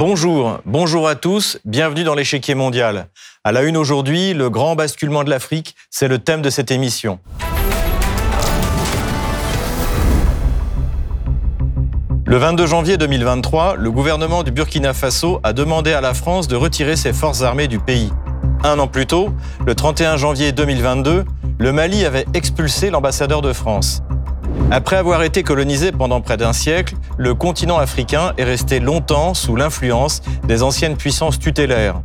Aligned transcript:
Bonjour, 0.00 0.60
bonjour 0.64 1.06
à 1.06 1.14
tous, 1.14 1.58
bienvenue 1.66 2.04
dans 2.04 2.14
l'échiquier 2.14 2.54
mondial. 2.54 3.08
À 3.44 3.52
la 3.52 3.64
une 3.64 3.76
aujourd'hui, 3.76 4.32
le 4.32 4.48
grand 4.48 4.74
basculement 4.74 5.24
de 5.24 5.28
l'Afrique, 5.28 5.76
c'est 5.90 6.08
le 6.08 6.18
thème 6.18 6.40
de 6.40 6.48
cette 6.48 6.70
émission. 6.70 7.18
Le 12.24 12.36
22 12.38 12.66
janvier 12.66 12.96
2023, 12.96 13.76
le 13.76 13.90
gouvernement 13.90 14.42
du 14.42 14.52
Burkina 14.52 14.94
Faso 14.94 15.38
a 15.42 15.52
demandé 15.52 15.92
à 15.92 16.00
la 16.00 16.14
France 16.14 16.48
de 16.48 16.56
retirer 16.56 16.96
ses 16.96 17.12
forces 17.12 17.42
armées 17.42 17.68
du 17.68 17.78
pays. 17.78 18.10
Un 18.64 18.78
an 18.78 18.86
plus 18.86 19.06
tôt, 19.06 19.28
le 19.66 19.74
31 19.74 20.16
janvier 20.16 20.52
2022, 20.52 21.26
le 21.58 21.72
Mali 21.72 22.06
avait 22.06 22.24
expulsé 22.32 22.88
l'ambassadeur 22.88 23.42
de 23.42 23.52
France. 23.52 24.00
Après 24.70 24.96
avoir 24.96 25.22
été 25.22 25.42
colonisé 25.42 25.90
pendant 25.92 26.20
près 26.20 26.36
d'un 26.36 26.52
siècle, 26.52 26.94
le 27.18 27.34
continent 27.34 27.78
africain 27.78 28.32
est 28.38 28.44
resté 28.44 28.78
longtemps 28.78 29.34
sous 29.34 29.56
l'influence 29.56 30.22
des 30.46 30.62
anciennes 30.62 30.96
puissances 30.96 31.38
tutélaires. 31.38 32.02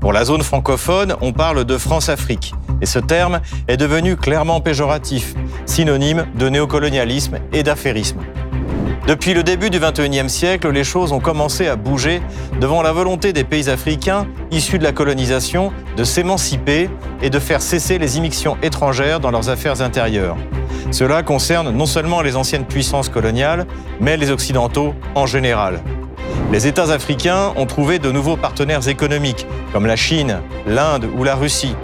Pour 0.00 0.12
la 0.12 0.24
zone 0.24 0.42
francophone, 0.42 1.14
on 1.20 1.32
parle 1.32 1.64
de 1.64 1.78
France-Afrique, 1.78 2.54
et 2.80 2.86
ce 2.86 2.98
terme 2.98 3.40
est 3.68 3.76
devenu 3.76 4.16
clairement 4.16 4.60
péjoratif, 4.60 5.34
synonyme 5.64 6.26
de 6.36 6.48
néocolonialisme 6.48 7.38
et 7.52 7.62
d'affairisme. 7.62 8.18
Depuis 9.06 9.34
le 9.34 9.42
début 9.42 9.70
du 9.70 9.80
XXIe 9.80 10.28
siècle, 10.28 10.70
les 10.70 10.84
choses 10.84 11.12
ont 11.12 11.18
commencé 11.18 11.66
à 11.66 11.74
bouger 11.74 12.22
devant 12.60 12.82
la 12.82 12.92
volonté 12.92 13.32
des 13.32 13.42
pays 13.42 13.68
africains 13.68 14.28
issus 14.52 14.78
de 14.78 14.84
la 14.84 14.92
colonisation 14.92 15.72
de 15.96 16.04
s'émanciper 16.04 16.88
et 17.20 17.28
de 17.28 17.38
faire 17.38 17.62
cesser 17.62 17.98
les 17.98 18.18
immixtions 18.18 18.56
étrangères 18.62 19.18
dans 19.18 19.30
leurs 19.30 19.48
affaires 19.48 19.82
intérieures. 19.82 20.36
Cela 20.92 21.22
concerne 21.22 21.70
non 21.70 21.86
seulement 21.86 22.20
les 22.20 22.36
anciennes 22.36 22.66
puissances 22.66 23.08
coloniales, 23.08 23.66
mais 23.98 24.18
les 24.18 24.30
Occidentaux 24.30 24.94
en 25.14 25.24
général. 25.24 25.80
Les 26.52 26.66
États 26.66 26.92
africains 26.92 27.54
ont 27.56 27.64
trouvé 27.64 27.98
de 27.98 28.10
nouveaux 28.12 28.36
partenaires 28.36 28.86
économiques, 28.86 29.46
comme 29.72 29.86
la 29.86 29.96
Chine, 29.96 30.40
l'Inde 30.66 31.08
ou 31.16 31.24
la 31.24 31.34
Russie. 31.34 31.74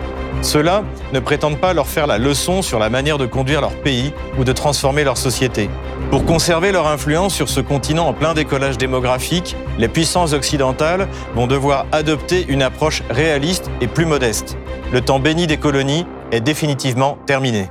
Ceux-là 0.43 0.85
ne 1.15 1.21
prétendent 1.21 1.59
pas 1.59 1.73
leur 1.73 1.87
faire 1.87 2.07
la 2.07 2.19
leçon 2.19 2.61
sur 2.61 2.79
la 2.79 2.91
manière 2.91 3.17
de 3.17 3.25
conduire 3.25 3.63
leur 3.63 3.73
pays 3.73 4.13
ou 4.39 4.45
de 4.45 4.53
transformer 4.53 5.05
leur 5.05 5.17
société. 5.17 5.71
Pour 6.11 6.27
conserver 6.27 6.71
leur 6.71 6.87
influence 6.87 7.35
sur 7.35 7.49
ce 7.49 7.61
continent 7.61 8.09
en 8.09 8.13
plein 8.13 8.35
décollage 8.35 8.77
démographique, 8.77 9.57
les 9.79 9.89
puissances 9.89 10.35
occidentales 10.35 11.09
vont 11.35 11.47
devoir 11.47 11.87
adopter 11.93 12.45
une 12.49 12.63
approche 12.63 13.03
réaliste 13.09 13.71
et 13.81 13.87
plus 13.87 14.07
modeste. 14.07 14.59
Le 14.93 15.01
temps 15.01 15.19
béni 15.19 15.47
des 15.47 15.57
colonies 15.57 16.07
est 16.31 16.43
définitivement 16.43 17.17
terminé. 17.27 17.71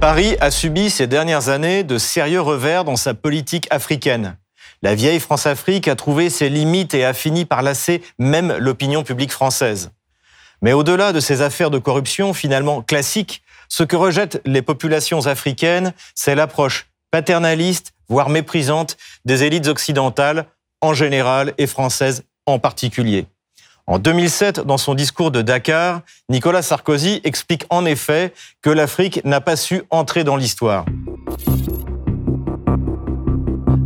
Paris 0.00 0.36
a 0.40 0.52
subi 0.52 0.90
ces 0.90 1.08
dernières 1.08 1.48
années 1.48 1.82
de 1.82 1.98
sérieux 1.98 2.40
revers 2.40 2.84
dans 2.84 2.94
sa 2.94 3.14
politique 3.14 3.66
africaine. 3.70 4.36
La 4.80 4.94
vieille 4.94 5.18
France-Afrique 5.18 5.88
a 5.88 5.96
trouvé 5.96 6.30
ses 6.30 6.48
limites 6.48 6.94
et 6.94 7.04
a 7.04 7.12
fini 7.12 7.44
par 7.44 7.62
lasser 7.62 8.00
même 8.16 8.56
l'opinion 8.58 9.02
publique 9.02 9.32
française. 9.32 9.90
Mais 10.62 10.72
au-delà 10.72 11.12
de 11.12 11.18
ces 11.18 11.42
affaires 11.42 11.70
de 11.70 11.80
corruption 11.80 12.32
finalement 12.32 12.80
classiques, 12.80 13.42
ce 13.68 13.82
que 13.82 13.96
rejettent 13.96 14.40
les 14.44 14.62
populations 14.62 15.26
africaines, 15.26 15.92
c'est 16.14 16.36
l'approche 16.36 16.86
paternaliste, 17.10 17.92
voire 18.08 18.28
méprisante, 18.28 18.96
des 19.24 19.42
élites 19.42 19.66
occidentales 19.66 20.46
en 20.80 20.94
général 20.94 21.54
et 21.58 21.66
françaises 21.66 22.22
en 22.46 22.60
particulier. 22.60 23.26
En 23.90 23.98
2007, 23.98 24.60
dans 24.60 24.76
son 24.76 24.94
discours 24.94 25.30
de 25.30 25.40
Dakar, 25.40 26.02
Nicolas 26.28 26.60
Sarkozy 26.60 27.22
explique 27.24 27.64
en 27.70 27.86
effet 27.86 28.34
que 28.60 28.68
l'Afrique 28.68 29.22
n'a 29.24 29.40
pas 29.40 29.56
su 29.56 29.82
entrer 29.88 30.24
dans 30.24 30.36
l'histoire. 30.36 30.84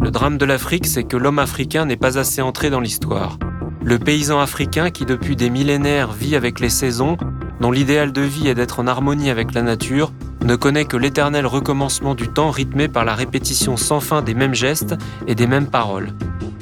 Le 0.01 0.11
drame 0.11 0.39
de 0.39 0.45
l'Afrique, 0.45 0.89
c'est 0.89 1.05
que 1.05 1.17
l'homme 1.17 1.39
africain 1.39 1.85
n'est 1.87 1.97
pas 1.97 2.19
assez 2.19 2.43
entré 2.43 2.69
dans 2.69 2.81
l'histoire. 2.81 3.39
Le 3.85 4.01
paysan 4.01 4.41
africain 4.41 4.91
qui 4.91 5.05
depuis 5.05 5.37
des 5.37 5.51
millénaires 5.51 6.11
vit 6.11 6.35
avec 6.35 6.59
les 6.59 6.69
saisons 6.69 7.17
dont 7.61 7.71
l'idéal 7.71 8.11
de 8.11 8.23
vie 8.23 8.49
est 8.49 8.57
d'être 8.57 8.81
en 8.81 8.89
harmonie 8.89 9.31
avec 9.31 9.55
la 9.55 9.63
nature, 9.63 10.13
ne 10.45 10.57
connaît 10.57 10.85
que 10.85 10.97
l'éternel 10.97 11.47
recommencement 11.47 12.15
du 12.15 12.29
temps 12.29 12.51
rythmé 12.51 12.89
par 12.89 13.05
la 13.05 13.15
répétition 13.15 13.77
sans 13.77 14.01
fin 14.01 14.23
des 14.23 14.35
mêmes 14.35 14.55
gestes 14.55 14.95
et 15.27 15.35
des 15.35 15.47
mêmes 15.47 15.69
paroles. 15.69 16.13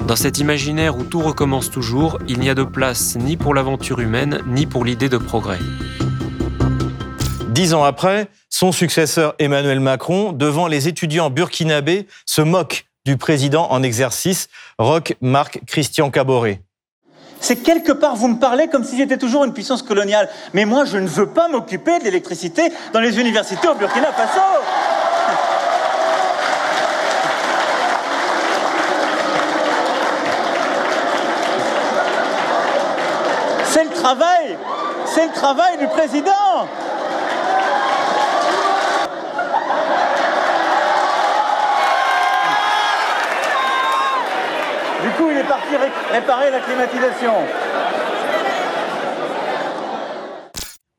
Dans 0.07 0.15
cet 0.15 0.39
imaginaire 0.39 0.97
où 0.97 1.03
tout 1.03 1.21
recommence 1.21 1.69
toujours, 1.69 2.19
il 2.27 2.39
n'y 2.39 2.49
a 2.49 2.55
de 2.55 2.63
place 2.63 3.15
ni 3.15 3.37
pour 3.37 3.53
l'aventure 3.53 3.99
humaine, 3.99 4.41
ni 4.47 4.65
pour 4.65 4.85
l'idée 4.85 5.09
de 5.09 5.17
progrès. 5.17 5.59
Dix 7.49 7.73
ans 7.73 7.83
après, 7.83 8.27
son 8.49 8.71
successeur 8.71 9.35
Emmanuel 9.39 9.79
Macron, 9.79 10.31
devant 10.31 10.67
les 10.67 10.87
étudiants 10.87 11.29
burkinabés, 11.29 12.07
se 12.25 12.41
moque 12.41 12.85
du 13.05 13.17
président 13.17 13.71
en 13.71 13.83
exercice, 13.83 14.49
Roch 14.77 15.13
Marc 15.21 15.61
Christian 15.65 16.11
Caboret 16.11 16.61
c'est 17.41 17.55
quelque 17.55 17.91
part, 17.91 18.15
vous 18.15 18.27
me 18.27 18.37
parlez 18.37 18.67
comme 18.67 18.83
si 18.83 18.95
j'étais 18.95 19.17
toujours 19.17 19.43
une 19.43 19.53
puissance 19.53 19.81
coloniale. 19.81 20.29
Mais 20.53 20.65
moi, 20.65 20.85
je 20.85 20.97
ne 20.97 21.07
veux 21.07 21.25
pas 21.25 21.47
m'occuper 21.47 21.97
de 21.97 22.03
l'électricité 22.03 22.71
dans 22.93 22.99
les 22.99 23.19
universités 23.19 23.67
au 23.67 23.73
Burkina 23.73 24.11
Faso. 24.11 24.39
C'est 33.65 33.85
le 33.85 33.89
travail, 33.89 34.57
c'est 35.05 35.25
le 35.25 35.33
travail 35.33 35.77
du 35.79 35.87
président. 35.87 36.67
Réparer 46.11 46.51
la 46.51 46.59
climatisation. 46.59 47.33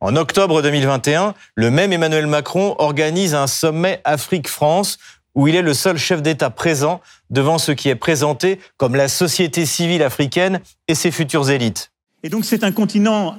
En 0.01 0.17
octobre 0.17 0.63
2021, 0.63 1.35
le 1.55 1.71
même 1.71 1.93
Emmanuel 1.93 2.27
Macron 2.27 2.75
organise 2.79 3.35
un 3.35 3.47
sommet 3.47 4.01
Afrique-France 4.05 4.99
où 5.35 5.49
il 5.49 5.55
est 5.55 5.63
le 5.63 5.75
seul 5.75 5.97
chef 5.97 6.23
d'État 6.23 6.51
présent 6.51 7.01
devant 7.31 7.59
ce 7.59 7.73
qui 7.73 7.89
est 7.89 7.95
présenté 7.95 8.59
comme 8.77 8.97
la 8.97 9.09
société 9.09 9.65
civile 9.65 10.03
africaine 10.03 10.61
et 10.89 10.95
ses 10.95 11.11
futures 11.11 11.51
élites. 11.51 11.93
Et 12.23 12.29
donc 12.29 12.45
c'est 12.45 12.65
un 12.65 12.73
continent 12.73 13.37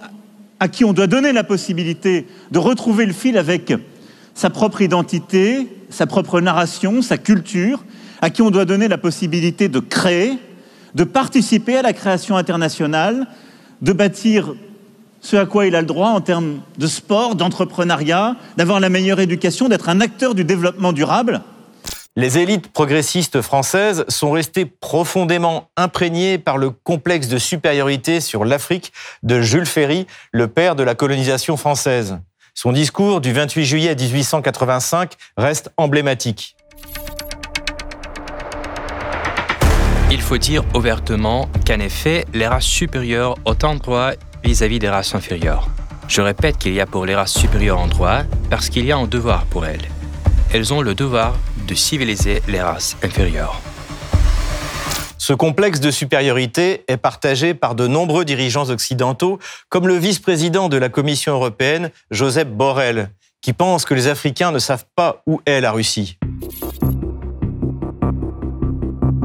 à 0.59 0.67
qui 0.69 0.85
on 0.85 0.93
doit 0.93 1.07
donner 1.07 1.33
la 1.33 1.43
possibilité 1.43 2.27
de 2.51 2.59
retrouver 2.59 3.05
le 3.05 3.13
fil 3.13 3.37
avec 3.37 3.73
sa 4.33 4.49
propre 4.49 4.81
identité, 4.81 5.67
sa 5.89 6.07
propre 6.07 6.41
narration, 6.41 7.01
sa 7.01 7.17
culture, 7.17 7.83
à 8.21 8.29
qui 8.29 8.41
on 8.41 8.51
doit 8.51 8.65
donner 8.65 8.87
la 8.87 8.97
possibilité 8.97 9.67
de 9.67 9.79
créer, 9.79 10.39
de 10.95 11.03
participer 11.03 11.77
à 11.77 11.81
la 11.81 11.93
création 11.93 12.37
internationale, 12.37 13.27
de 13.81 13.93
bâtir 13.93 14.53
ce 15.21 15.37
à 15.37 15.45
quoi 15.45 15.65
il 15.65 15.75
a 15.75 15.81
le 15.81 15.87
droit 15.87 16.09
en 16.09 16.21
termes 16.21 16.59
de 16.77 16.87
sport, 16.87 17.35
d'entrepreneuriat, 17.35 18.35
d'avoir 18.57 18.79
la 18.79 18.89
meilleure 18.89 19.21
éducation, 19.21 19.69
d'être 19.69 19.89
un 19.89 20.01
acteur 20.01 20.35
du 20.35 20.43
développement 20.43 20.91
durable. 20.91 21.41
Les 22.15 22.37
élites 22.37 22.71
progressistes 22.71 23.41
françaises 23.41 24.05
sont 24.07 24.31
restées 24.31 24.65
profondément 24.65 25.69
imprégnées 25.77 26.37
par 26.37 26.59
le 26.59 26.69
complexe 26.69 27.27
de 27.27 27.39
supériorité 27.39 28.21
sur 28.21 28.45
l'Afrique 28.45 28.93
de 29.23 29.41
Jules 29.41 29.65
Ferry, 29.65 30.05
le 30.31 30.47
père 30.47 30.75
de 30.75 30.83
la 30.83 30.93
colonisation 30.93 31.57
française. 31.57 32.19
Son 32.53 32.71
discours 32.71 33.19
du 33.19 33.33
28 33.33 33.65
juillet 33.65 33.95
1885 33.95 35.13
reste 35.37 35.71
emblématique. 35.77 36.55
Il 40.13 40.21
faut 40.21 40.37
dire 40.37 40.63
ouvertement 40.75 41.49
qu'en 41.65 41.79
effet, 41.79 42.27
les 42.35 42.45
races 42.45 42.65
supérieures 42.65 43.33
ont 43.45 43.57
un 43.63 43.73
droit 43.73 44.11
vis-à-vis 44.43 44.77
des 44.77 44.87
races 44.87 45.15
inférieures. 45.15 45.67
Je 46.07 46.21
répète 46.21 46.59
qu'il 46.59 46.75
y 46.75 46.79
a 46.79 46.85
pour 46.85 47.07
les 47.07 47.15
races 47.15 47.33
supérieures 47.33 47.79
un 47.79 47.87
droit 47.87 48.21
parce 48.51 48.69
qu'il 48.69 48.85
y 48.85 48.91
a 48.91 48.97
un 48.97 49.07
devoir 49.07 49.45
pour 49.45 49.65
elles. 49.65 49.81
Elles 50.53 50.71
ont 50.71 50.81
le 50.81 50.93
devoir 50.93 51.35
de 51.67 51.73
civiliser 51.73 52.43
les 52.47 52.61
races 52.61 52.95
inférieures. 53.01 53.59
Ce 55.17 55.33
complexe 55.33 55.79
de 55.79 55.89
supériorité 55.89 56.83
est 56.87 56.97
partagé 56.97 57.55
par 57.55 57.73
de 57.73 57.87
nombreux 57.87 58.23
dirigeants 58.23 58.69
occidentaux, 58.69 59.39
comme 59.69 59.87
le 59.87 59.95
vice-président 59.95 60.69
de 60.69 60.77
la 60.77 60.89
Commission 60.89 61.33
européenne, 61.33 61.89
Joseph 62.11 62.49
Borrell, 62.49 63.09
qui 63.41 63.53
pense 63.53 63.83
que 63.83 63.95
les 63.95 64.07
Africains 64.07 64.51
ne 64.51 64.59
savent 64.59 64.85
pas 64.95 65.23
où 65.25 65.41
est 65.47 65.59
la 65.59 65.71
Russie 65.71 66.19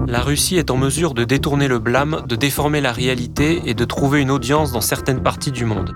la 0.08 0.22
Russie 0.22 0.56
est 0.56 0.70
en 0.70 0.78
mesure 0.78 1.12
de 1.12 1.22
détourner 1.22 1.68
le 1.68 1.78
blâme, 1.78 2.22
de 2.26 2.34
déformer 2.34 2.80
la 2.80 2.92
réalité 2.92 3.60
et 3.66 3.74
de 3.74 3.84
trouver 3.84 4.22
une 4.22 4.30
audience 4.30 4.72
dans 4.72 4.80
certaines 4.80 5.22
parties 5.22 5.52
du 5.52 5.66
monde. 5.66 5.94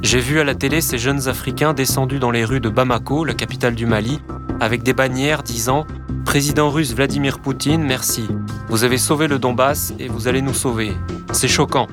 J'ai 0.00 0.18
vu 0.18 0.40
à 0.40 0.44
la 0.44 0.54
télé 0.54 0.80
ces 0.80 0.96
jeunes 0.96 1.28
Africains 1.28 1.74
descendus 1.74 2.18
dans 2.18 2.30
les 2.30 2.46
rues 2.46 2.60
de 2.60 2.70
Bamako, 2.70 3.26
la 3.26 3.34
capitale 3.34 3.74
du 3.74 3.84
Mali, 3.84 4.18
avec 4.60 4.82
des 4.82 4.94
bannières 4.94 5.42
disant 5.42 5.86
Président 6.24 6.70
russe 6.70 6.94
Vladimir 6.94 7.38
Poutine, 7.38 7.82
merci. 7.82 8.26
Vous 8.68 8.82
avez 8.82 8.96
sauvé 8.96 9.28
le 9.28 9.38
Donbass 9.38 9.92
et 9.98 10.08
vous 10.08 10.26
allez 10.26 10.40
nous 10.40 10.54
sauver. 10.54 10.94
C'est 11.32 11.46
choquant. 11.46 11.86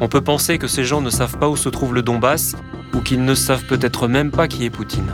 On 0.00 0.08
peut 0.08 0.20
penser 0.20 0.58
que 0.58 0.68
ces 0.68 0.84
gens 0.84 1.00
ne 1.00 1.10
savent 1.10 1.38
pas 1.38 1.48
où 1.48 1.56
se 1.56 1.70
trouve 1.70 1.94
le 1.94 2.02
Donbass 2.02 2.54
ou 2.92 3.00
qu'ils 3.00 3.24
ne 3.24 3.34
savent 3.34 3.64
peut-être 3.64 4.08
même 4.08 4.30
pas 4.30 4.46
qui 4.46 4.66
est 4.66 4.70
Poutine. 4.70 5.10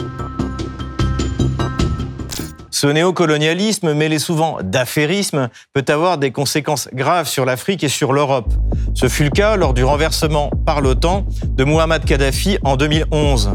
Ce 2.81 2.87
néocolonialisme, 2.87 3.93
mêlé 3.93 4.19
souvent 4.19 4.57
d'affairisme, 4.63 5.51
peut 5.75 5.85
avoir 5.89 6.17
des 6.17 6.31
conséquences 6.31 6.89
graves 6.95 7.29
sur 7.29 7.45
l'Afrique 7.45 7.85
et 7.85 7.91
sur 7.91 8.15
l'Europe. 8.15 8.55
Ce 8.95 9.07
fut 9.07 9.25
le 9.25 9.29
cas 9.29 9.57
lors 9.57 9.75
du 9.75 9.85
renversement 9.85 10.51
par 10.65 10.81
l'OTAN 10.81 11.27
de 11.45 11.65
Muhammad 11.65 12.07
Kadhafi 12.07 12.57
en 12.65 12.77
2011. 12.77 13.51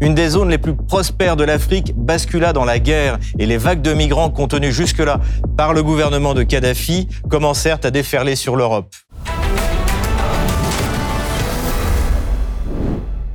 Une 0.00 0.14
des 0.14 0.30
zones 0.30 0.48
les 0.48 0.56
plus 0.56 0.74
prospères 0.74 1.36
de 1.36 1.44
l'Afrique 1.44 1.92
bascula 1.94 2.54
dans 2.54 2.64
la 2.64 2.78
guerre 2.78 3.18
et 3.38 3.44
les 3.44 3.58
vagues 3.58 3.82
de 3.82 3.92
migrants 3.92 4.30
contenues 4.30 4.72
jusque-là 4.72 5.20
par 5.54 5.74
le 5.74 5.82
gouvernement 5.82 6.32
de 6.32 6.42
Kadhafi 6.42 7.08
commencèrent 7.28 7.80
à 7.82 7.90
déferler 7.90 8.36
sur 8.36 8.56
l'Europe. 8.56 8.94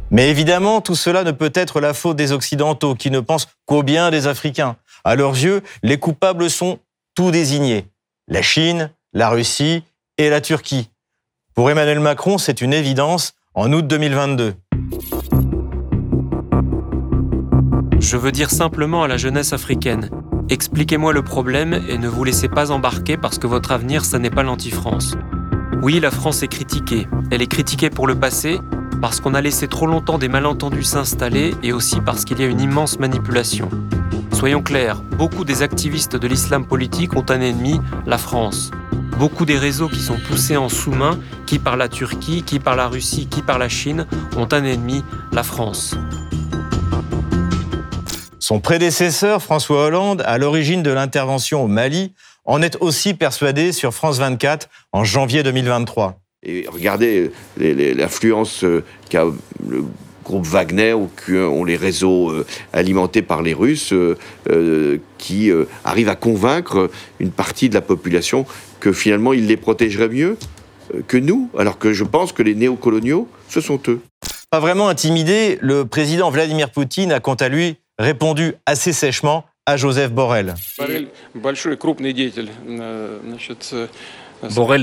Mais 0.10 0.30
évidemment, 0.30 0.80
tout 0.82 0.96
cela 0.96 1.24
ne 1.24 1.32
peut 1.32 1.52
être 1.54 1.82
la 1.82 1.94
faute 1.94 2.16
des 2.16 2.32
Occidentaux 2.32 2.96
qui 2.96 3.12
ne 3.12 3.20
pensent 3.20 3.48
qu'au 3.66 3.84
bien 3.84 4.10
des 4.10 4.26
Africains. 4.26 4.78
À 5.08 5.16
leurs 5.16 5.36
yeux, 5.36 5.62
les 5.84 5.98
coupables 5.98 6.50
sont 6.50 6.80
tout 7.16 7.32
désignés. 7.32 7.86
La 8.28 8.42
Chine, 8.42 8.92
la 9.14 9.30
Russie 9.30 9.86
et 10.18 10.30
la 10.30 10.42
Turquie. 10.42 10.90
Pour 11.56 11.72
Emmanuel 11.72 12.02
Macron, 12.02 12.38
c'est 12.38 12.60
une 12.60 12.74
évidence 12.74 13.34
en 13.54 13.72
août 13.72 13.88
2022. 13.88 14.56
Je 18.02 18.18
veux 18.18 18.34
dire 18.34 18.50
simplement 18.50 19.04
à 19.04 19.08
la 19.08 19.16
jeunesse 19.16 19.54
africaine, 19.54 20.10
expliquez-moi 20.50 21.14
le 21.14 21.24
problème 21.24 21.86
et 21.88 21.98
ne 21.98 22.10
vous 22.10 22.26
laissez 22.26 22.50
pas 22.50 22.72
embarquer 22.72 23.16
parce 23.16 23.40
que 23.40 23.48
votre 23.48 23.72
avenir, 23.72 24.04
ça 24.04 24.20
n'est 24.20 24.30
pas 24.30 24.44
l'anti-France. 24.44 25.16
Oui, 25.82 26.02
la 26.02 26.12
France 26.12 26.44
est 26.44 26.50
critiquée. 26.50 27.08
Elle 27.32 27.42
est 27.42 27.48
critiquée 27.48 27.90
pour 27.90 28.08
le 28.08 28.20
passé, 28.20 28.60
parce 29.02 29.20
qu'on 29.20 29.34
a 29.34 29.42
laissé 29.42 29.68
trop 29.68 29.86
longtemps 29.86 30.18
des 30.18 30.28
malentendus 30.28 30.84
s'installer 30.84 31.56
et 31.64 31.74
aussi 31.74 32.02
parce 32.02 32.26
qu'il 32.26 32.40
y 32.40 32.44
a 32.44 32.48
une 32.48 32.62
immense 32.62 33.00
manipulation. 33.00 33.70
Soyons 34.34 34.62
clairs, 34.62 35.02
beaucoup 35.02 35.46
des 35.46 35.64
activistes 35.64 36.16
de 36.16 36.28
l'islam 36.28 36.66
politique 36.66 37.16
ont 37.16 37.26
un 37.30 37.42
ennemi, 37.42 37.80
la 38.06 38.18
France. 38.18 38.72
Beaucoup 39.18 39.46
des 39.46 39.58
réseaux 39.58 39.90
qui 39.90 40.00
sont 40.00 40.18
poussés 40.28 40.58
en 40.58 40.70
sous-main, 40.70 41.20
qui 41.48 41.58
par 41.58 41.76
la 41.76 41.90
Turquie, 41.90 42.44
qui 42.44 42.60
par 42.60 42.76
la 42.76 42.88
Russie, 42.88 43.28
qui 43.28 43.42
par 43.42 43.58
la 43.58 43.68
Chine, 43.68 44.06
ont 44.36 44.48
un 44.52 44.64
ennemi, 44.64 45.04
la 45.32 45.44
France. 45.44 45.96
Son 48.40 48.60
prédécesseur, 48.60 49.42
François 49.42 49.86
Hollande, 49.86 50.24
à 50.26 50.38
l'origine 50.38 50.84
de 50.84 50.92
l'intervention 50.92 51.64
au 51.64 51.68
Mali, 51.68 52.14
en 52.46 52.62
est 52.62 52.78
aussi 52.80 53.14
persuadé 53.14 53.72
sur 53.72 53.94
France 53.94 54.20
24 54.20 54.70
en 54.94 55.04
janvier 55.04 55.44
2023. 55.44 56.20
Et 56.48 56.66
regardez 56.72 57.30
l'influence 57.58 58.64
euh, 58.64 58.84
qu'a 59.10 59.26
le 59.68 59.84
groupe 60.24 60.46
Wagner 60.46 60.94
ou 60.94 61.10
ont 61.30 61.66
les 61.66 61.76
réseaux 61.76 62.32
euh, 62.32 62.46
alimentés 62.74 63.22
par 63.22 63.42
les 63.42 63.54
Russes 63.54 63.94
euh, 63.94 64.98
qui 65.18 65.52
arrivent 65.84 66.10
à 66.10 66.16
convaincre 66.16 66.90
une 67.20 67.32
partie 67.32 67.70
de 67.70 67.74
la 67.74 67.82
population 67.82 68.46
que 68.80 68.92
finalement 68.94 69.34
ils 69.34 69.48
les 69.48 69.58
protégeraient 69.58 70.10
mieux 70.10 70.38
que 71.08 71.18
nous, 71.18 71.50
alors 71.58 71.78
que 71.80 71.92
je 71.92 72.06
pense 72.06 72.32
que 72.32 72.44
les 72.44 72.56
néocoloniaux, 72.56 73.28
ce 73.50 73.60
sont 73.60 73.80
eux. 73.90 74.00
Pas 74.50 74.62
vraiment 74.62 74.88
intimidé, 74.88 75.58
le 75.62 75.84
président 75.84 76.30
Vladimir 76.30 76.72
Poutine 76.72 77.12
a 77.12 77.20
quant 77.20 77.34
à 77.36 77.50
lui 77.50 77.76
répondu 78.00 78.54
assez 78.66 78.94
sèchement 78.94 79.44
à 79.66 79.76
Joseph 79.76 80.14
Borrell. 80.14 80.56
Borrell 80.78 81.08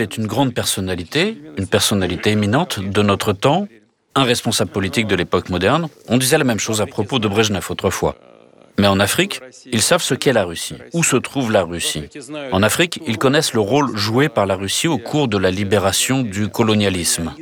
est 0.01 0.17
une 0.17 0.27
grande 0.27 0.55
personnalité, 0.55 1.37
une 1.56 1.67
personnalité 1.67 2.31
éminente 2.31 2.81
de 2.81 3.03
notre 3.03 3.33
temps, 3.33 3.67
un 4.15 4.25
responsable 4.25 4.71
politique 4.71 5.06
de 5.06 5.17
l'époque 5.17 5.49
moderne. 5.49 5.89
On 6.09 6.19
disait 6.19 6.39
la 6.39 6.45
même 6.45 6.61
chose 6.61 6.81
à 6.81 6.87
propos 6.87 7.19
de 7.19 7.29
Brezhnev 7.29 7.67
autrefois. 7.71 8.17
Mais 8.77 8.89
en 8.89 8.99
Afrique, 8.99 9.41
ils 9.71 9.83
savent 9.83 10.03
ce 10.03 10.15
qu'est 10.15 10.33
la 10.33 10.45
Russie, 10.45 10.75
où 10.93 11.05
se 11.05 11.17
trouve 11.17 11.53
la 11.53 11.62
Russie. 11.62 12.09
En 12.51 12.62
Afrique, 12.65 13.01
ils 13.06 13.19
connaissent 13.19 13.55
le 13.55 13.61
rôle 13.61 13.97
joué 13.97 14.29
par 14.29 14.47
la 14.47 14.56
Russie 14.56 14.89
au 14.89 14.99
cours 14.99 15.29
de 15.29 15.39
la 15.39 15.53
libération 15.53 16.23
du 16.23 16.49
colonialisme. 16.49 17.33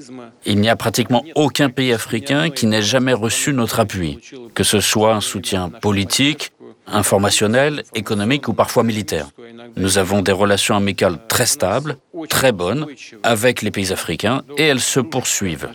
Il 0.45 0.61
n'y 0.61 0.69
a 0.69 0.77
pratiquement 0.77 1.25
aucun 1.35 1.71
pays 1.71 1.93
africain 1.93 2.51
qui 2.51 2.67
n'ait 2.67 2.83
jamais 2.83 3.15
reçu 3.15 3.55
notre 3.55 3.81
appui, 3.81 4.19
que 4.55 4.63
ce 4.63 4.81
soit 4.81 5.15
un 5.15 5.23
soutien 5.23 5.71
politique, 5.71 6.53
informationnel, 6.93 7.83
économique 7.95 8.49
ou 8.49 8.55
parfois 8.55 8.85
militaire. 8.85 9.29
Nous 9.77 9.99
avons 9.99 10.23
des 10.23 10.33
relations 10.33 10.77
amicales 10.77 11.19
très 11.29 11.47
stables, 11.47 11.97
très 12.29 12.53
bonnes, 12.53 12.87
avec 13.23 13.63
les 13.63 13.71
pays 13.71 13.93
africains 13.93 14.43
et 14.57 14.65
elles 14.65 14.81
se 14.81 15.01
poursuivent. 15.01 15.69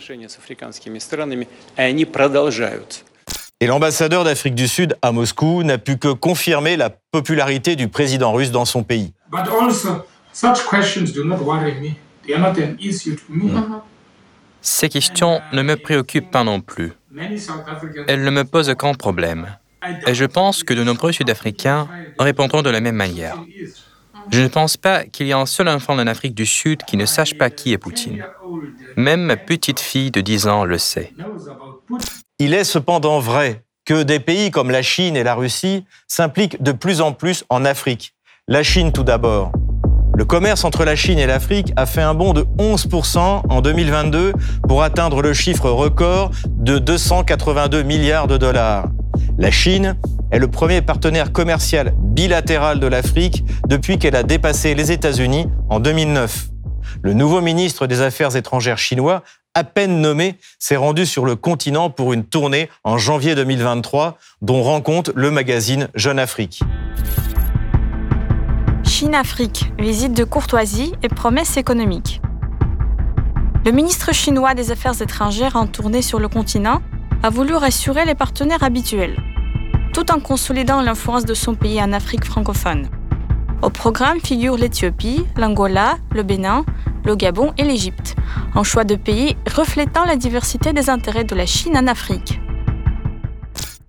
Et 3.60 3.66
l'ambassadeur 3.66 4.22
d'Afrique 4.24 4.54
du 4.54 4.68
Sud 4.68 4.96
à 5.02 5.10
Moscou 5.10 5.64
n'a 5.64 5.78
pu 5.78 5.98
que 5.98 6.12
confirmer 6.12 6.76
la 6.76 6.90
popularité 6.90 7.74
du 7.74 7.88
président 7.88 8.32
russe 8.32 8.52
dans 8.52 8.64
son 8.64 8.84
pays. 8.84 9.12
Ces 14.60 14.88
questions 14.88 15.40
ne 15.52 15.62
me 15.62 15.76
préoccupent 15.76 16.30
pas 16.30 16.44
non 16.44 16.60
plus. 16.60 16.92
Elles 18.06 18.22
ne 18.22 18.30
me 18.30 18.44
posent 18.44 18.70
aucun 18.70 18.94
problème. 18.94 19.56
Et 20.06 20.14
je 20.14 20.24
pense 20.24 20.64
que 20.64 20.74
de 20.74 20.82
nombreux 20.82 21.12
Sud-Africains 21.12 21.88
répondront 22.18 22.62
de 22.62 22.70
la 22.70 22.80
même 22.80 22.96
manière. 22.96 23.36
Je 24.30 24.40
ne 24.40 24.48
pense 24.48 24.76
pas 24.76 25.04
qu'il 25.04 25.26
y 25.26 25.30
ait 25.30 25.34
un 25.34 25.46
seul 25.46 25.68
enfant 25.68 25.94
en 25.94 26.06
Afrique 26.06 26.34
du 26.34 26.46
Sud 26.46 26.82
qui 26.84 26.96
ne 26.96 27.06
sache 27.06 27.38
pas 27.38 27.50
qui 27.50 27.72
est 27.72 27.78
Poutine. 27.78 28.24
Même 28.96 29.22
ma 29.22 29.36
petite 29.36 29.80
fille 29.80 30.10
de 30.10 30.20
10 30.20 30.48
ans 30.48 30.64
le 30.64 30.78
sait. 30.78 31.12
Il 32.38 32.52
est 32.52 32.64
cependant 32.64 33.20
vrai 33.20 33.64
que 33.84 34.02
des 34.02 34.20
pays 34.20 34.50
comme 34.50 34.70
la 34.70 34.82
Chine 34.82 35.16
et 35.16 35.22
la 35.22 35.34
Russie 35.34 35.84
s'impliquent 36.06 36.62
de 36.62 36.72
plus 36.72 37.00
en 37.00 37.12
plus 37.12 37.44
en 37.48 37.64
Afrique. 37.64 38.14
La 38.46 38.62
Chine 38.62 38.92
tout 38.92 39.02
d'abord. 39.02 39.52
Le 40.14 40.24
commerce 40.24 40.64
entre 40.64 40.84
la 40.84 40.96
Chine 40.96 41.18
et 41.18 41.26
l'Afrique 41.26 41.72
a 41.76 41.86
fait 41.86 42.02
un 42.02 42.12
bond 42.12 42.32
de 42.32 42.42
11% 42.58 43.42
en 43.48 43.60
2022 43.60 44.32
pour 44.68 44.82
atteindre 44.82 45.22
le 45.22 45.32
chiffre 45.32 45.70
record 45.70 46.32
de 46.48 46.78
282 46.78 47.82
milliards 47.82 48.26
de 48.26 48.36
dollars. 48.36 48.88
La 49.38 49.50
Chine 49.50 49.96
est 50.30 50.38
le 50.38 50.48
premier 50.48 50.82
partenaire 50.82 51.32
commercial 51.32 51.94
bilatéral 51.98 52.80
de 52.80 52.86
l'Afrique 52.86 53.44
depuis 53.66 53.98
qu'elle 53.98 54.16
a 54.16 54.22
dépassé 54.22 54.74
les 54.74 54.92
États-Unis 54.92 55.46
en 55.68 55.80
2009. 55.80 56.48
Le 57.02 57.12
nouveau 57.12 57.40
ministre 57.40 57.86
des 57.86 58.00
Affaires 58.00 58.36
étrangères 58.36 58.78
chinois, 58.78 59.22
à 59.54 59.64
peine 59.64 60.00
nommé, 60.00 60.36
s'est 60.58 60.76
rendu 60.76 61.06
sur 61.06 61.24
le 61.24 61.36
continent 61.36 61.90
pour 61.90 62.12
une 62.12 62.24
tournée 62.24 62.68
en 62.84 62.98
janvier 62.98 63.34
2023 63.34 64.18
dont 64.42 64.62
rend 64.62 64.80
compte 64.80 65.10
le 65.14 65.30
magazine 65.30 65.88
Jeune 65.94 66.18
Afrique. 66.18 66.60
Chine-Afrique, 68.84 69.72
visite 69.78 70.12
de 70.12 70.24
courtoisie 70.24 70.92
et 71.02 71.08
promesses 71.08 71.56
économiques. 71.56 72.20
Le 73.64 73.70
ministre 73.70 74.12
chinois 74.12 74.54
des 74.54 74.70
Affaires 74.70 75.00
étrangères 75.00 75.54
en 75.56 75.66
tournée 75.66 76.02
sur 76.02 76.18
le 76.18 76.28
continent 76.28 76.80
a 77.22 77.30
voulu 77.30 77.54
rassurer 77.54 78.04
les 78.04 78.14
partenaires 78.14 78.62
habituels, 78.62 79.16
tout 79.92 80.10
en 80.12 80.20
consolidant 80.20 80.80
l'influence 80.80 81.24
de 81.24 81.34
son 81.34 81.54
pays 81.54 81.82
en 81.82 81.92
Afrique 81.92 82.24
francophone. 82.24 82.88
Au 83.60 83.70
programme 83.70 84.20
figurent 84.20 84.56
l'Éthiopie, 84.56 85.26
l'Angola, 85.36 85.98
le 86.12 86.22
Bénin, 86.22 86.64
le 87.04 87.16
Gabon 87.16 87.52
et 87.58 87.64
l'Égypte, 87.64 88.14
un 88.54 88.62
choix 88.62 88.84
de 88.84 88.94
pays 88.94 89.36
reflétant 89.52 90.04
la 90.04 90.14
diversité 90.14 90.72
des 90.72 90.90
intérêts 90.90 91.24
de 91.24 91.34
la 91.34 91.46
Chine 91.46 91.76
en 91.76 91.88
Afrique. 91.88 92.40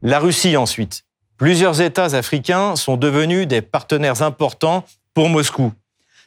La 0.02 0.20
Russie 0.20 0.58
ensuite. 0.58 1.04
Plusieurs 1.38 1.82
États 1.82 2.16
africains 2.16 2.76
sont 2.76 2.98
devenus 2.98 3.48
des 3.48 3.62
partenaires 3.62 4.24
importants 4.24 4.86
pour 5.14 5.30
Moscou. 5.30 5.72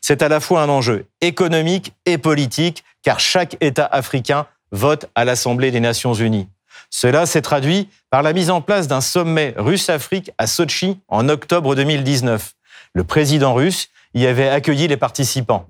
C'est 0.00 0.23
à 0.23 0.28
la 0.28 0.40
fois 0.40 0.62
un 0.62 0.68
enjeu 0.68 1.06
économique 1.21 1.92
et 2.06 2.18
politique, 2.18 2.85
car 3.02 3.18
chaque 3.18 3.56
État 3.61 3.87
africain 3.87 4.47
vote 4.71 5.06
à 5.14 5.25
l'Assemblée 5.25 5.71
des 5.71 5.80
Nations 5.80 6.14
Unies. 6.14 6.49
Cela 6.94 7.25
s'est 7.25 7.40
traduit 7.40 7.88
par 8.11 8.22
la 8.22 8.34
mise 8.34 8.50
en 8.50 8.61
place 8.61 8.87
d'un 8.87 9.00
sommet 9.00 9.54
russe-Afrique 9.56 10.30
à 10.37 10.46
Sochi 10.46 10.99
en 11.08 11.30
octobre 11.30 11.75
2019. 11.75 12.52
Le 12.92 13.02
président 13.02 13.54
russe 13.54 13.88
y 14.12 14.26
avait 14.26 14.50
accueilli 14.50 14.88
les 14.88 14.99
participants. 14.99 15.66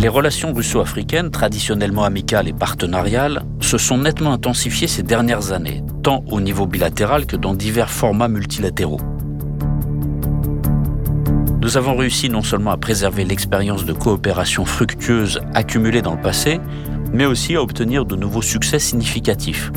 Les 0.00 0.08
relations 0.08 0.52
russo-africaines, 0.52 1.30
traditionnellement 1.30 2.02
amicales 2.02 2.48
et 2.48 2.52
partenariales, 2.52 3.44
se 3.60 3.78
sont 3.78 3.98
nettement 3.98 4.32
intensifiées 4.32 4.88
ces 4.88 5.04
dernières 5.04 5.52
années, 5.52 5.84
tant 6.02 6.24
au 6.28 6.40
niveau 6.40 6.66
bilatéral 6.66 7.26
que 7.26 7.36
dans 7.36 7.54
divers 7.54 7.90
formats 7.90 8.28
multilatéraux. 8.28 9.00
Nous 11.62 11.76
avons 11.76 11.94
réussi 11.94 12.28
non 12.28 12.42
seulement 12.42 12.72
à 12.72 12.78
préserver 12.78 13.24
l'expérience 13.24 13.84
de 13.84 13.92
coopération 13.92 14.64
fructueuse 14.64 15.40
accumulée 15.54 16.02
dans 16.02 16.16
le 16.16 16.20
passé, 16.20 16.58
mais 17.12 17.26
aussi 17.26 17.56
à 17.56 17.62
obtenir 17.62 18.04
de 18.04 18.16
nouveaux 18.16 18.42
succès 18.42 18.78
significatifs. 18.78 19.70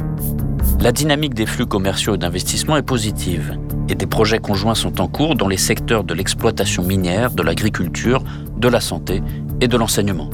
La 0.80 0.92
dynamique 0.92 1.34
des 1.34 1.46
flux 1.46 1.66
commerciaux 1.66 2.16
et 2.16 2.18
d'investissement 2.18 2.78
est 2.78 2.84
positive, 2.84 3.58
et 3.90 3.96
des 3.96 4.08
projets 4.08 4.40
conjoints 4.40 4.76
sont 4.76 5.02
en 5.02 5.08
cours 5.08 5.36
dans 5.36 5.48
les 5.48 5.58
secteurs 5.58 6.04
de 6.04 6.14
l'exploitation 6.14 6.84
minière, 6.84 7.32
de 7.32 7.44
l'agriculture, 7.44 8.24
de 8.58 8.68
la 8.68 8.82
santé 8.82 9.22
et 9.62 9.68
de 9.68 9.78
l'enseignement. 9.78 10.30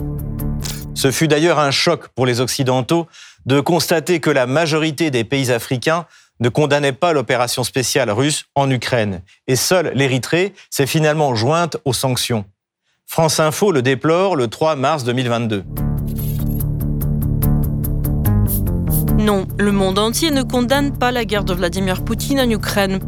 Ce 0.96 1.12
fut 1.12 1.28
d'ailleurs 1.28 1.60
un 1.60 1.72
choc 1.72 2.10
pour 2.10 2.26
les 2.26 2.42
Occidentaux 2.42 3.08
de 3.46 3.60
constater 3.60 4.20
que 4.20 4.30
la 4.30 4.46
majorité 4.46 5.12
des 5.12 5.24
pays 5.24 5.52
africains 5.52 6.06
ne 6.40 6.50
condamnait 6.50 6.94
pas 6.94 7.14
l'opération 7.14 7.64
spéciale 7.64 8.12
russe 8.12 8.46
en 8.56 8.70
Ukraine. 8.70 9.22
Et 9.48 9.56
seule 9.56 9.92
l'Érythrée 9.94 10.54
s'est 10.70 10.88
finalement 10.88 11.36
jointe 11.36 11.78
aux 11.86 11.94
sanctions. 11.94 12.46
France 13.06 13.40
Info 13.40 13.72
le 13.72 13.82
déplore 13.82 14.36
le 14.36 14.48
3 14.48 14.76
mars 14.76 15.04
2022. 15.04 15.64
Non, 19.20 19.46
le 19.58 19.74
monde 19.74 20.00
entier 20.00 20.32
ne 20.32 20.44
condamne 20.44 20.98
pas 20.98 21.12
la 21.12 21.26
guerre 21.26 21.44
de 21.44 21.54
Vladimir 21.54 22.06
Poutine 22.06 22.40
en 22.40 22.50
Ukraine. 22.50 23.00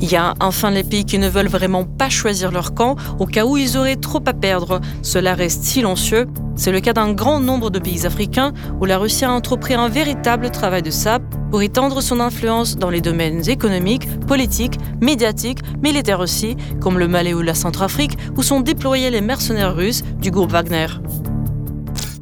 Il 0.00 0.10
y 0.10 0.16
a 0.16 0.32
enfin 0.40 0.70
les 0.70 0.82
pays 0.82 1.04
qui 1.04 1.18
ne 1.18 1.28
veulent 1.28 1.48
vraiment 1.48 1.84
pas 1.84 2.08
choisir 2.08 2.50
leur 2.50 2.72
camp 2.72 2.96
au 3.18 3.26
cas 3.26 3.44
où 3.44 3.58
ils 3.58 3.76
auraient 3.76 3.96
trop 3.96 4.22
à 4.24 4.32
perdre. 4.32 4.80
Cela 5.02 5.34
reste 5.34 5.62
silencieux. 5.62 6.26
C'est 6.56 6.72
le 6.72 6.80
cas 6.80 6.94
d'un 6.94 7.12
grand 7.12 7.38
nombre 7.38 7.68
de 7.68 7.78
pays 7.78 8.06
africains 8.06 8.54
où 8.80 8.86
la 8.86 8.96
Russie 8.96 9.26
a 9.26 9.30
entrepris 9.30 9.74
un 9.74 9.90
véritable 9.90 10.48
travail 10.50 10.80
de 10.80 10.90
sape 10.90 11.22
pour 11.50 11.60
étendre 11.60 12.02
son 12.02 12.18
influence 12.18 12.78
dans 12.78 12.88
les 12.88 13.02
domaines 13.02 13.46
économiques, 13.46 14.08
politiques, 14.26 14.78
médiatiques, 15.02 15.60
militaires 15.82 16.20
aussi, 16.20 16.56
comme 16.80 16.98
le 16.98 17.08
Mali 17.08 17.34
ou 17.34 17.42
la 17.42 17.54
Centrafrique, 17.54 18.16
où 18.38 18.42
sont 18.42 18.60
déployés 18.60 19.10
les 19.10 19.20
mercenaires 19.20 19.76
russes 19.76 20.02
du 20.18 20.30
groupe 20.30 20.52
Wagner. 20.52 20.86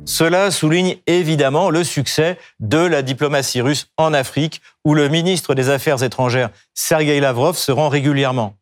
Cela 0.06 0.52
souligne 0.52 0.98
évidemment 1.08 1.68
le 1.68 1.82
succès 1.82 2.38
de 2.60 2.78
la 2.78 3.02
diplomatie 3.02 3.60
russe 3.60 3.88
en 3.96 4.14
Afrique, 4.14 4.62
où 4.84 4.94
le 4.94 5.08
ministre 5.08 5.54
des 5.56 5.68
Affaires 5.68 6.04
étrangères 6.04 6.50
Sergei 6.74 7.18
Lavrov 7.18 7.56
se 7.56 7.72
rend 7.72 7.88
régulièrement. 7.88 8.54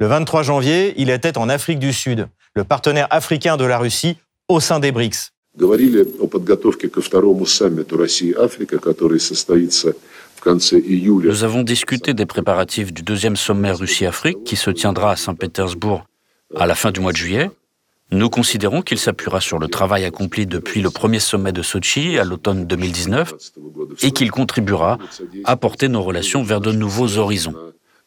Le 0.00 0.06
23 0.06 0.42
janvier, 0.42 0.94
il 0.96 1.10
était 1.10 1.36
en 1.36 1.50
Afrique 1.50 1.78
du 1.78 1.92
Sud, 1.92 2.28
le 2.54 2.64
partenaire 2.64 3.08
africain 3.10 3.58
de 3.58 3.66
la 3.66 3.76
Russie 3.76 4.16
au 4.48 4.58
sein 4.58 4.80
des 4.80 4.90
BRICS. 4.90 5.32
Nous 5.58 5.72
avons 11.44 11.62
discuté 11.62 12.14
des 12.14 12.26
préparatifs 12.26 12.92
du 12.92 13.02
deuxième 13.02 13.36
sommet 13.36 13.72
Russie-Afrique 13.72 14.44
qui 14.44 14.56
se 14.56 14.70
tiendra 14.70 15.12
à 15.12 15.16
Saint-Pétersbourg 15.16 16.06
à 16.54 16.66
la 16.66 16.74
fin 16.74 16.90
du 16.90 17.00
mois 17.00 17.12
de 17.12 17.16
juillet. 17.18 17.50
Nous 18.12 18.30
considérons 18.30 18.82
qu'il 18.82 18.98
s'appuiera 18.98 19.40
sur 19.40 19.58
le 19.58 19.68
travail 19.68 20.04
accompli 20.04 20.46
depuis 20.46 20.80
le 20.80 20.90
premier 20.90 21.18
sommet 21.18 21.52
de 21.52 21.62
Sochi 21.62 22.18
à 22.18 22.24
l'automne 22.24 22.66
2019 22.66 23.34
et 24.02 24.12
qu'il 24.12 24.30
contribuera 24.30 24.98
à 25.44 25.56
porter 25.56 25.88
nos 25.88 26.02
relations 26.02 26.42
vers 26.42 26.60
de 26.60 26.70
nouveaux 26.72 27.18
horizons. 27.18 27.54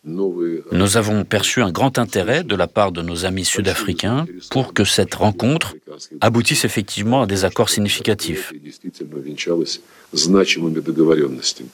Nous 0.06 0.98
avons 0.98 1.26
perçu 1.26 1.62
un 1.62 1.72
grand 1.72 2.00
intérêt 2.00 2.46
de 2.46 2.56
la 2.56 2.68
part 2.68 2.94
de 2.94 3.02
nos 3.02 3.26
amis 3.26 3.44
sud-africains 3.44 4.26
pour 4.50 4.74
que 4.74 4.86
cette 4.86 5.16
rencontre 5.16 5.76
aboutisse 6.22 6.64
effectivement 6.64 7.24
à 7.24 7.28
des 7.28 7.44
accords 7.44 7.70
significatifs. 7.70 8.54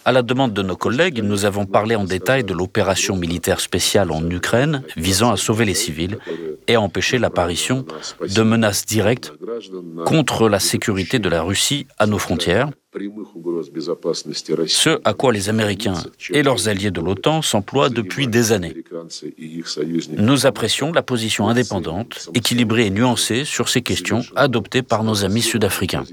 À 0.04 0.12
la 0.12 0.22
demande 0.22 0.54
de 0.54 0.62
nos 0.62 0.76
collègues, 0.76 1.22
nous 1.24 1.46
avons 1.46 1.66
parlé 1.66 1.96
en 1.96 2.04
détail 2.04 2.44
de 2.44 2.54
l'opération 2.54 3.16
militaire 3.16 3.62
spéciale 3.62 4.12
en 4.12 4.30
Ukraine 4.30 4.84
visant 4.98 5.32
à 5.32 5.38
sauver 5.38 5.64
les 5.64 5.74
civils 5.74 6.18
et 6.68 6.76
à 6.76 6.82
empêcher 6.82 7.18
l'apparition 7.18 7.86
de 8.22 8.42
menaces 8.42 8.86
directes 8.86 9.32
contre 10.06 10.50
la 10.50 10.60
sécurité 10.60 11.20
de 11.20 11.30
la 11.30 11.44
Russie 11.44 11.88
à 11.98 12.08
nos 12.08 12.18
frontières, 12.18 12.72
ce 14.68 15.00
à 15.04 15.14
quoi 15.14 15.34
les 15.34 15.50
Américains 15.50 16.02
et 16.32 16.44
leurs 16.44 16.68
alliés 16.70 16.92
de 16.92 17.02
l'OTAN 17.02 17.42
s'emploient 17.42 17.90
depuis 17.90 18.28
des 18.28 18.52
années. 18.52 18.84
Nous 20.18 20.46
apprécions 20.46 20.92
la 20.92 21.04
position 21.04 21.48
indépendante, 21.48 22.30
équilibrée 22.34 22.88
et 22.88 22.90
nuancée 22.90 23.44
sur 23.44 23.70
ces 23.70 23.82
questions 23.82 24.22
adoptée 24.36 24.82
par 24.82 25.04
nos 25.04 25.26
amis 25.26 25.42
sud-africains. 25.42 26.04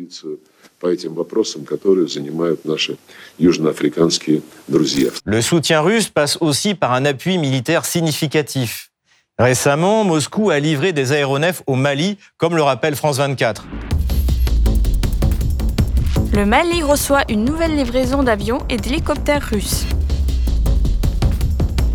Le 5.24 5.40
soutien 5.40 5.80
russe 5.80 6.08
passe 6.08 6.38
aussi 6.40 6.74
par 6.74 6.92
un 6.92 7.04
appui 7.04 7.38
militaire 7.38 7.84
significatif. 7.84 8.90
Récemment, 9.38 10.04
Moscou 10.04 10.50
a 10.50 10.58
livré 10.58 10.92
des 10.92 11.12
aéronefs 11.12 11.62
au 11.66 11.74
Mali, 11.74 12.18
comme 12.36 12.54
le 12.54 12.62
rappelle 12.62 12.96
France 12.96 13.18
24. 13.18 13.66
Le 16.34 16.46
Mali 16.46 16.82
reçoit 16.82 17.24
une 17.28 17.44
nouvelle 17.44 17.76
livraison 17.76 18.22
d'avions 18.22 18.60
et 18.68 18.76
d'hélicoptères 18.76 19.42
russes. 19.42 19.84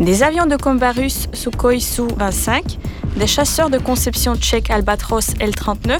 Des 0.00 0.22
avions 0.22 0.46
de 0.46 0.56
combat 0.56 0.92
russes 0.92 1.26
Sukhoi 1.32 1.80
Su-25, 1.80 2.78
des 3.16 3.26
chasseurs 3.26 3.68
de 3.68 3.78
conception 3.78 4.36
tchèque 4.36 4.70
Albatros 4.70 5.34
L-39 5.40 5.98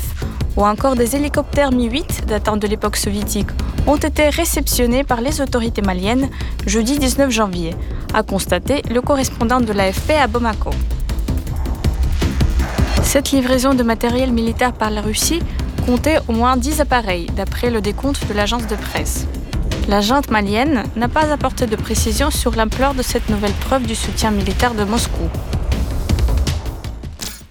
ou 0.58 0.64
encore 0.64 0.96
des 0.96 1.14
hélicoptères 1.14 1.70
Mi-8 1.70 2.26
datant 2.26 2.56
de 2.56 2.66
l'époque 2.66 2.96
soviétique 2.96 3.46
ont 3.86 3.96
été 3.96 4.28
réceptionnés 4.28 5.04
par 5.04 5.20
les 5.20 5.40
autorités 5.40 5.82
maliennes 5.82 6.28
jeudi 6.66 6.98
19 6.98 7.30
janvier, 7.30 7.74
a 8.12 8.24
constaté 8.24 8.82
le 8.90 9.00
correspondant 9.00 9.60
de 9.60 9.72
l'AFP 9.72 10.10
à 10.20 10.26
Bamako. 10.26 10.70
Cette 13.04 13.30
livraison 13.30 13.72
de 13.72 13.84
matériel 13.84 14.32
militaire 14.32 14.72
par 14.72 14.90
la 14.90 15.00
Russie 15.00 15.40
comptait 15.86 16.18
au 16.26 16.32
moins 16.32 16.56
10 16.56 16.80
appareils, 16.80 17.26
d'après 17.36 17.70
le 17.70 17.80
décompte 17.80 18.26
de 18.28 18.34
l'agence 18.34 18.66
de 18.66 18.74
presse. 18.74 19.28
La 19.88 20.00
junte 20.00 20.28
malienne 20.28 20.82
n'a 20.96 21.08
pas 21.08 21.32
apporté 21.32 21.66
de 21.66 21.76
précision 21.76 22.32
sur 22.32 22.56
l'ampleur 22.56 22.94
de 22.94 23.02
cette 23.02 23.28
nouvelle 23.30 23.52
preuve 23.52 23.86
du 23.86 23.94
soutien 23.94 24.32
militaire 24.32 24.74
de 24.74 24.82
Moscou. 24.82 25.30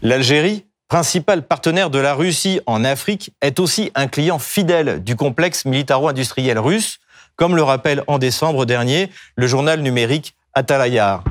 L'Algérie, 0.04 0.67
principal 0.88 1.46
partenaire 1.46 1.90
de 1.90 2.00
la 2.00 2.14
Russie 2.14 2.62
en 2.66 2.84
Afrique, 2.84 3.32
est 3.42 3.60
aussi 3.60 3.92
un 3.96 4.08
client 4.08 4.40
fidèle 4.40 5.04
du 5.04 5.16
complexe 5.16 5.66
militaro-industriel 5.66 6.58
russe, 6.58 7.00
comme 7.36 7.56
le 7.56 7.64
rappelle 7.64 8.04
en 8.08 8.18
décembre 8.18 8.66
dernier 8.66 9.12
le 9.36 9.48
journal 9.48 9.82
numérique 9.82 10.36
Atalayar. 10.54 11.24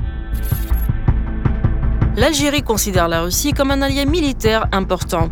L'Algérie 2.17 2.63
considère 2.63 3.09
la 3.09 3.23
Russie 3.23 3.53
comme 3.53 3.71
un 3.71 3.83
allié 3.83 4.07
militaire 4.07 4.67
important. 4.73 5.31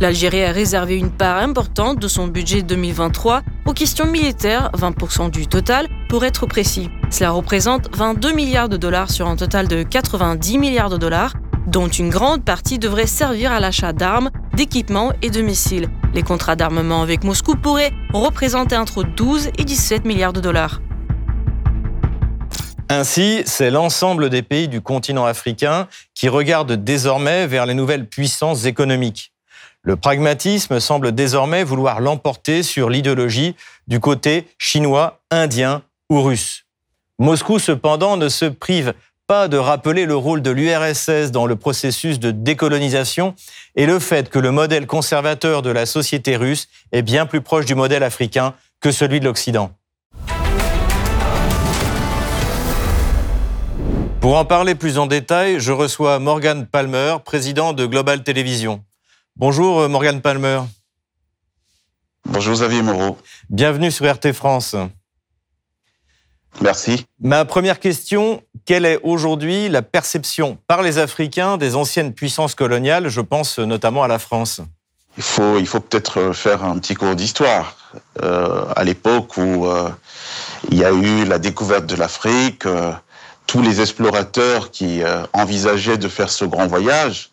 L'Algérie 0.00 0.44
a 0.44 0.52
réservé 0.52 0.96
une 0.96 1.10
part 1.10 1.38
importante 1.38 2.00
de 2.00 2.08
son 2.08 2.26
budget 2.26 2.62
2023 2.62 3.42
aux 3.64 3.72
questions 3.72 4.06
militaires, 4.06 4.70
20% 4.76 5.30
du 5.30 5.46
total 5.46 5.88
pour 6.08 6.24
être 6.24 6.46
précis. 6.46 6.90
Cela 7.10 7.30
représente 7.30 7.88
22 7.96 8.32
milliards 8.32 8.68
de 8.68 8.76
dollars 8.76 9.10
sur 9.10 9.28
un 9.28 9.36
total 9.36 9.68
de 9.68 9.82
90 9.84 10.58
milliards 10.58 10.90
de 10.90 10.96
dollars, 10.96 11.34
dont 11.66 11.88
une 11.88 12.10
grande 12.10 12.44
partie 12.44 12.78
devrait 12.78 13.06
servir 13.06 13.52
à 13.52 13.60
l'achat 13.60 13.92
d'armes, 13.92 14.30
d'équipements 14.54 15.12
et 15.22 15.30
de 15.30 15.40
missiles. 15.40 15.88
Les 16.14 16.22
contrats 16.22 16.56
d'armement 16.56 17.02
avec 17.02 17.24
Moscou 17.24 17.56
pourraient 17.56 17.92
représenter 18.12 18.76
entre 18.76 19.02
12 19.02 19.50
et 19.58 19.64
17 19.64 20.04
milliards 20.04 20.32
de 20.32 20.40
dollars. 20.40 20.80
Ainsi, 22.90 23.42
c'est 23.46 23.70
l'ensemble 23.70 24.28
des 24.28 24.42
pays 24.42 24.68
du 24.68 24.80
continent 24.80 25.24
africain 25.24 25.88
qui 26.14 26.28
regardent 26.28 26.72
désormais 26.72 27.46
vers 27.46 27.66
les 27.66 27.74
nouvelles 27.74 28.06
puissances 28.06 28.66
économiques. 28.66 29.32
Le 29.82 29.96
pragmatisme 29.96 30.80
semble 30.80 31.12
désormais 31.12 31.64
vouloir 31.64 32.00
l'emporter 32.00 32.62
sur 32.62 32.90
l'idéologie 32.90 33.54
du 33.86 34.00
côté 34.00 34.46
chinois, 34.58 35.20
indien 35.30 35.82
ou 36.10 36.22
russe. 36.22 36.64
Moscou, 37.18 37.58
cependant, 37.58 38.16
ne 38.16 38.28
se 38.28 38.46
prive 38.46 38.94
pas 39.26 39.48
de 39.48 39.56
rappeler 39.56 40.04
le 40.04 40.16
rôle 40.16 40.42
de 40.42 40.50
l'URSS 40.50 41.30
dans 41.30 41.46
le 41.46 41.56
processus 41.56 42.18
de 42.18 42.30
décolonisation 42.30 43.34
et 43.74 43.86
le 43.86 43.98
fait 43.98 44.28
que 44.28 44.38
le 44.38 44.50
modèle 44.50 44.86
conservateur 44.86 45.62
de 45.62 45.70
la 45.70 45.86
société 45.86 46.36
russe 46.36 46.68
est 46.92 47.02
bien 47.02 47.24
plus 47.24 47.40
proche 47.40 47.64
du 47.64 47.74
modèle 47.74 48.02
africain 48.02 48.54
que 48.80 48.90
celui 48.90 49.20
de 49.20 49.24
l'Occident. 49.24 49.70
Pour 54.20 54.36
en 54.36 54.44
parler 54.44 54.74
plus 54.74 54.98
en 54.98 55.06
détail, 55.06 55.58
je 55.58 55.72
reçois 55.72 56.18
Morgan 56.18 56.66
Palmer, 56.66 57.16
président 57.24 57.72
de 57.72 57.86
Global 57.86 58.22
Television. 58.22 58.82
Bonjour 59.36 59.80
euh, 59.80 59.88
Morgan 59.88 60.20
Palmer. 60.20 60.60
Bonjour 62.26 62.54
Xavier 62.54 62.82
Moreau. 62.82 63.18
Bienvenue 63.50 63.90
sur 63.90 64.10
RT 64.10 64.32
France. 64.32 64.76
Merci. 66.60 67.06
Ma 67.20 67.44
première 67.44 67.80
question, 67.80 68.42
quelle 68.64 68.86
est 68.86 69.00
aujourd'hui 69.02 69.68
la 69.68 69.82
perception 69.82 70.58
par 70.66 70.82
les 70.82 70.98
Africains 70.98 71.56
des 71.56 71.74
anciennes 71.74 72.12
puissances 72.12 72.54
coloniales? 72.54 73.08
Je 73.08 73.20
pense 73.20 73.58
notamment 73.58 74.02
à 74.02 74.08
la 74.08 74.18
France. 74.18 74.60
Il 75.16 75.22
faut, 75.22 75.58
il 75.58 75.66
faut 75.66 75.80
peut-être 75.80 76.32
faire 76.32 76.64
un 76.64 76.78
petit 76.78 76.94
cours 76.94 77.14
d'histoire. 77.14 77.76
Euh, 78.22 78.64
à 78.74 78.82
l'époque 78.82 79.36
où 79.36 79.66
euh, 79.66 79.88
il 80.70 80.78
y 80.78 80.84
a 80.84 80.90
eu 80.90 81.24
la 81.24 81.38
découverte 81.38 81.86
de 81.86 81.94
l'Afrique, 81.94 82.64
tous 83.46 83.62
les 83.62 83.80
explorateurs 83.80 84.70
qui 84.70 85.02
envisageaient 85.32 85.98
de 85.98 86.08
faire 86.08 86.30
ce 86.30 86.44
grand 86.44 86.66
voyage 86.66 87.30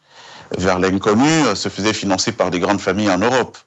vers 0.58 0.80
l'inconnu 0.80 1.30
euh, 1.46 1.56
se 1.56 1.70
faisait 1.70 1.94
financer 1.94 2.32
par 2.32 2.51
des 2.51 2.60
grandes 2.60 2.82
familles 2.82 3.10
en 3.10 3.18
Europe. 3.18 3.58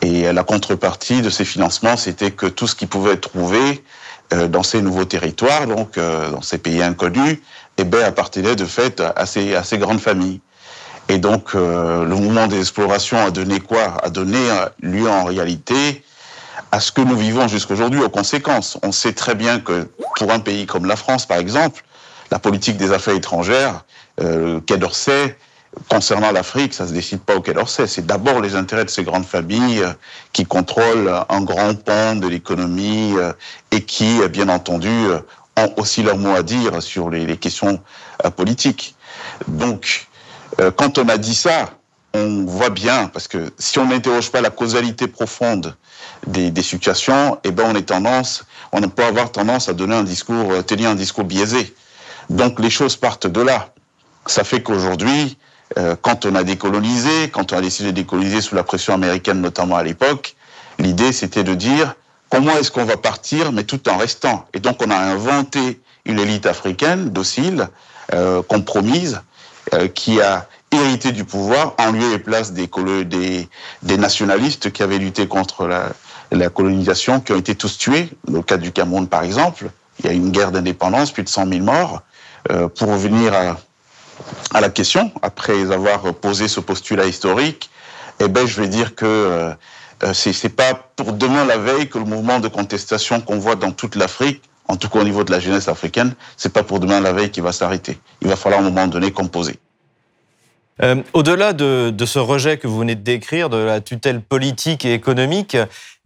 Et 0.00 0.26
euh, 0.26 0.32
la 0.32 0.44
contrepartie 0.44 1.22
de 1.22 1.30
ces 1.30 1.44
financements, 1.44 1.96
c'était 1.96 2.30
que 2.30 2.46
tout 2.46 2.66
ce 2.66 2.74
qu'ils 2.74 2.88
pouvaient 2.88 3.16
trouver 3.16 3.60
euh, 3.70 4.11
dans 4.30 4.62
ces 4.62 4.80
nouveaux 4.80 5.04
territoires, 5.04 5.66
donc 5.66 5.98
dans 5.98 6.40
ces 6.42 6.58
pays 6.58 6.82
inconnus, 6.82 7.38
eh 7.78 7.84
bien, 7.84 8.04
appartenait 8.04 8.56
de 8.56 8.64
fait 8.64 9.02
à 9.16 9.26
ces, 9.26 9.54
à 9.54 9.62
ces 9.62 9.78
grandes 9.78 10.00
familles. 10.00 10.40
Et 11.08 11.18
donc, 11.18 11.52
le 11.54 12.06
mouvement 12.06 12.46
des 12.46 12.60
explorations 12.60 13.18
a 13.18 13.30
donné 13.30 13.60
quoi? 13.60 13.98
A 14.02 14.08
donné 14.08 14.38
lieu 14.80 15.08
en 15.08 15.24
réalité 15.24 16.02
à 16.70 16.80
ce 16.80 16.90
que 16.90 17.02
nous 17.02 17.16
vivons 17.16 17.48
jusqu'aujourd'hui 17.48 18.00
aux 18.00 18.08
conséquences. 18.08 18.78
On 18.82 18.92
sait 18.92 19.12
très 19.12 19.34
bien 19.34 19.60
que 19.60 19.88
pour 20.16 20.32
un 20.32 20.40
pays 20.40 20.66
comme 20.66 20.86
la 20.86 20.96
France, 20.96 21.26
par 21.26 21.38
exemple, 21.38 21.84
la 22.30 22.38
politique 22.38 22.78
des 22.78 22.92
affaires 22.92 23.14
étrangères, 23.14 23.84
euh, 24.20 24.60
Quai 24.66 24.78
d'Orsay, 24.78 25.36
concernant 25.88 26.32
l'Afrique, 26.32 26.74
ça 26.74 26.86
se 26.86 26.92
décide 26.92 27.20
pas 27.20 27.36
au 27.36 27.40
Quai 27.40 27.54
d'Orsay. 27.54 27.86
C'est 27.86 28.06
d'abord 28.06 28.40
les 28.40 28.56
intérêts 28.56 28.84
de 28.84 28.90
ces 28.90 29.04
grandes 29.04 29.24
familles 29.24 29.82
euh, 29.82 29.92
qui 30.32 30.44
contrôlent 30.44 31.12
un 31.28 31.42
grand 31.42 31.74
pan 31.74 32.16
de 32.16 32.26
l'économie 32.26 33.14
euh, 33.16 33.32
et 33.70 33.82
qui, 33.82 34.20
euh, 34.20 34.28
bien 34.28 34.48
entendu, 34.48 35.06
ont 35.56 35.74
aussi 35.76 36.02
leur 36.02 36.18
mot 36.18 36.34
à 36.34 36.42
dire 36.42 36.82
sur 36.82 37.10
les, 37.10 37.36
questions 37.36 37.80
politiques. 38.36 38.94
Donc, 39.48 40.06
quand 40.76 40.96
on 40.96 41.08
a 41.08 41.18
dit 41.18 41.34
ça, 41.34 41.70
on 42.14 42.44
voit 42.46 42.70
bien, 42.70 43.08
parce 43.08 43.28
que 43.28 43.52
si 43.58 43.78
on 43.78 43.86
n'interroge 43.86 44.30
pas 44.30 44.40
la 44.40 44.48
causalité 44.48 45.08
profonde 45.08 45.76
des, 46.26 46.50
des, 46.50 46.62
situations, 46.62 47.38
eh 47.44 47.50
ben 47.50 47.64
on 47.66 47.74
est 47.74 47.82
tendance, 47.82 48.44
on 48.72 48.80
peut 48.88 49.04
avoir 49.04 49.30
tendance 49.30 49.68
à 49.68 49.74
donner 49.74 49.94
un 49.94 50.04
discours, 50.04 50.64
tenir 50.64 50.88
un 50.88 50.94
discours 50.94 51.24
biaisé. 51.24 51.74
Donc 52.30 52.58
les 52.58 52.70
choses 52.70 52.96
partent 52.96 53.26
de 53.26 53.42
là. 53.42 53.74
Ça 54.26 54.44
fait 54.44 54.62
qu'aujourd'hui, 54.62 55.36
euh, 55.78 55.96
quand 56.00 56.26
on 56.26 56.34
a 56.34 56.44
décolonisé, 56.44 57.30
quand 57.30 57.52
on 57.52 57.56
a 57.56 57.60
décidé 57.60 57.90
de 57.90 57.96
décoloniser 57.96 58.40
sous 58.40 58.54
la 58.54 58.62
pression 58.62 58.94
américaine 58.94 59.40
notamment 59.40 59.76
à 59.76 59.82
l'époque, 59.82 60.34
l'idée 60.78 61.12
c'était 61.12 61.44
de 61.44 61.54
dire 61.54 61.94
comment 62.30 62.52
est-ce 62.52 62.70
qu'on 62.70 62.84
va 62.84 62.96
partir 62.96 63.52
mais 63.52 63.64
tout 63.64 63.88
en 63.88 63.96
restant? 63.96 64.46
Et 64.54 64.60
donc 64.60 64.82
on 64.84 64.90
a 64.90 64.96
inventé 64.96 65.80
une 66.04 66.18
élite 66.18 66.46
africaine 66.46 67.10
docile, 67.10 67.68
euh, 68.12 68.42
compromise, 68.42 69.20
euh, 69.74 69.88
qui 69.88 70.20
a 70.20 70.48
hérité 70.72 71.12
du 71.12 71.24
pouvoir 71.24 71.74
en 71.78 71.92
lieu 71.92 72.12
et 72.12 72.18
place 72.18 72.52
des, 72.52 72.68
nationalistes 73.82 74.72
qui 74.72 74.82
avaient 74.82 74.98
lutté 74.98 75.28
contre 75.28 75.66
la, 75.66 76.48
colonisation, 76.48 77.20
qui 77.20 77.32
ont 77.32 77.38
été 77.38 77.54
tous 77.54 77.78
tués. 77.78 78.08
Dans 78.26 78.38
le 78.38 78.42
cas 78.42 78.56
du 78.56 78.72
Cameroun 78.72 79.06
par 79.06 79.22
exemple, 79.22 79.70
il 80.00 80.06
y 80.06 80.08
a 80.08 80.12
une 80.12 80.30
guerre 80.30 80.50
d'indépendance, 80.50 81.12
plus 81.12 81.22
de 81.22 81.28
100 81.28 81.48
000 81.48 81.60
morts. 81.60 82.02
Pour 82.74 82.88
revenir 82.88 83.34
à, 83.34 83.56
à 84.54 84.60
la 84.60 84.70
question, 84.70 85.12
après 85.22 85.72
avoir 85.72 86.14
posé 86.14 86.48
ce 86.48 86.60
postulat 86.60 87.06
historique, 87.06 87.70
eh 88.20 88.28
ben, 88.28 88.46
je 88.46 88.60
vais 88.60 88.68
dire 88.68 88.94
que 88.94 89.06
euh, 89.06 89.54
euh 90.04 90.12
c'est 90.12 90.48
pas 90.48 90.74
pour 90.96 91.12
demain 91.12 91.44
la 91.44 91.58
veille 91.58 91.88
que 91.88 91.98
le 91.98 92.04
mouvement 92.04 92.40
de 92.40 92.48
contestation 92.48 93.20
qu'on 93.20 93.38
voit 93.38 93.56
dans 93.56 93.72
toute 93.72 93.96
l'Afrique, 93.96 94.42
en 94.68 94.76
tout 94.76 94.88
cas 94.88 95.00
au 95.00 95.04
niveau 95.04 95.24
de 95.24 95.30
la 95.30 95.40
jeunesse 95.40 95.68
africaine, 95.68 96.14
c'est 96.36 96.52
pas 96.52 96.62
pour 96.62 96.80
demain 96.80 97.00
la 97.00 97.12
veille 97.12 97.30
qu'il 97.30 97.42
va 97.42 97.52
s'arrêter. 97.52 97.98
Il 98.20 98.28
va 98.28 98.36
falloir 98.36 98.60
à 98.60 98.64
un 98.64 98.70
moment 98.70 98.86
donné 98.86 99.10
composer. 99.10 99.58
Euh, 100.82 100.96
Au-delà 101.12 101.52
de, 101.52 101.90
de, 101.90 102.06
ce 102.06 102.18
rejet 102.18 102.56
que 102.56 102.66
vous 102.66 102.78
venez 102.78 102.94
de 102.94 103.02
décrire, 103.02 103.50
de 103.50 103.58
la 103.58 103.80
tutelle 103.80 104.20
politique 104.20 104.84
et 104.84 104.94
économique, 104.94 105.56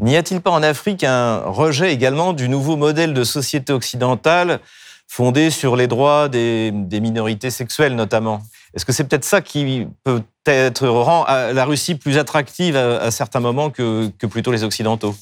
n'y 0.00 0.16
a-t-il 0.16 0.40
pas 0.40 0.50
en 0.50 0.62
Afrique 0.62 1.04
un 1.04 1.38
rejet 1.38 1.92
également 1.92 2.32
du 2.32 2.48
nouveau 2.48 2.76
modèle 2.76 3.14
de 3.14 3.24
société 3.24 3.72
occidentale 3.72 4.60
fondée 5.08 5.50
sur 5.50 5.76
les 5.76 5.86
droits 5.86 6.28
des, 6.28 6.72
minorités 6.72 7.50
sexuelles 7.50 7.94
notamment. 7.94 8.42
Est-ce 8.74 8.84
que 8.84 8.92
c'est 8.92 9.04
peut-être 9.04 9.24
ça 9.24 9.40
qui 9.40 9.86
peut-être 10.04 10.86
rend 10.88 11.24
la 11.26 11.64
Russie 11.64 11.94
plus 11.94 12.18
attractive 12.18 12.76
à, 12.76 13.10
certains 13.10 13.40
moments 13.40 13.70
que, 13.70 14.10
plutôt 14.26 14.52
les 14.52 14.64
Occidentaux? 14.64 15.14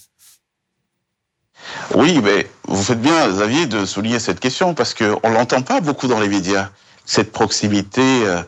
Oui, 1.94 2.20
mais 2.22 2.46
vous 2.66 2.82
faites 2.82 3.00
bien, 3.00 3.28
Xavier, 3.28 3.66
de 3.66 3.84
souligner 3.84 4.18
cette 4.18 4.40
question 4.40 4.74
parce 4.74 4.94
qu'on 4.94 5.28
ne 5.28 5.34
l'entend 5.34 5.62
pas 5.62 5.80
beaucoup 5.80 6.08
dans 6.08 6.20
les 6.20 6.28
médias, 6.28 6.70
cette 7.04 7.32
proximité 7.32 8.02
euh, 8.02 8.42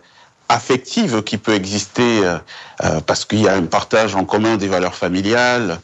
affective 0.49 1.23
qui 1.23 1.39
peut 1.39 1.55
exister 1.55 2.25
euh, 2.25 2.39
euh, 2.85 3.01
parce 3.01 3.25
qu'il 3.25 3.41
y 3.41 3.49
a 3.49 3.55
un 3.55 3.67
partage 3.67 4.15
en 4.15 4.25
commun 4.25 4.57
des 4.57 4.69
valeurs 4.69 4.95
familiales, 4.95 5.81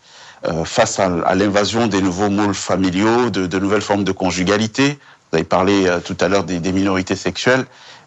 face 0.64 0.98
à, 0.98 1.36
l'invasion 1.36 1.86
des 1.86 2.02
nouveaux 2.02 2.28
moules 2.28 2.52
familiaux, 2.52 3.30
de, 3.30 3.58
nouvelles 3.60 3.80
formes 3.80 4.02
de 4.02 4.10
conjugalité. 4.10 4.98
Vous 5.32 5.38
avez 5.38 5.44
parlé 5.44 5.86
euh, 5.86 5.98
tout 6.00 6.16
à 6.20 6.28
l'heure 6.28 6.44
des, 6.44 6.72
minorités 6.72 7.16
sexuelles. 7.16 7.64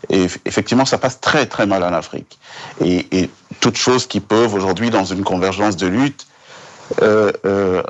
Et 0.09 0.27
effectivement, 0.45 0.85
ça 0.85 0.99
passe 0.99 1.19
très 1.19 1.47
très 1.47 1.65
mal 1.65 1.83
en 1.83 1.91
Afrique. 1.91 2.37
Et, 2.83 3.29
toutes 3.61 3.77
choses 3.77 4.05
qui 4.05 4.19
peuvent 4.19 4.53
aujourd'hui, 4.53 4.91
dans 4.91 5.05
une 5.05 5.23
convergence 5.23 5.75
de 5.75 5.87
lutte, 5.87 6.27
euh, 7.01 7.31
euh, 7.45 7.81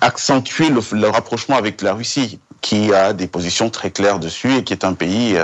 accentuer 0.00 0.70
le, 0.70 1.08
rapprochement 1.08 1.56
avec 1.56 1.82
la 1.82 1.92
Russie, 1.92 2.38
qui 2.62 2.94
a 2.94 3.12
des 3.12 3.26
positions 3.26 3.68
très 3.68 3.90
claires 3.90 4.18
dessus 4.18 4.54
et 4.54 4.64
qui 4.64 4.72
est 4.72 4.84
un 4.84 4.94
pays, 4.94 5.36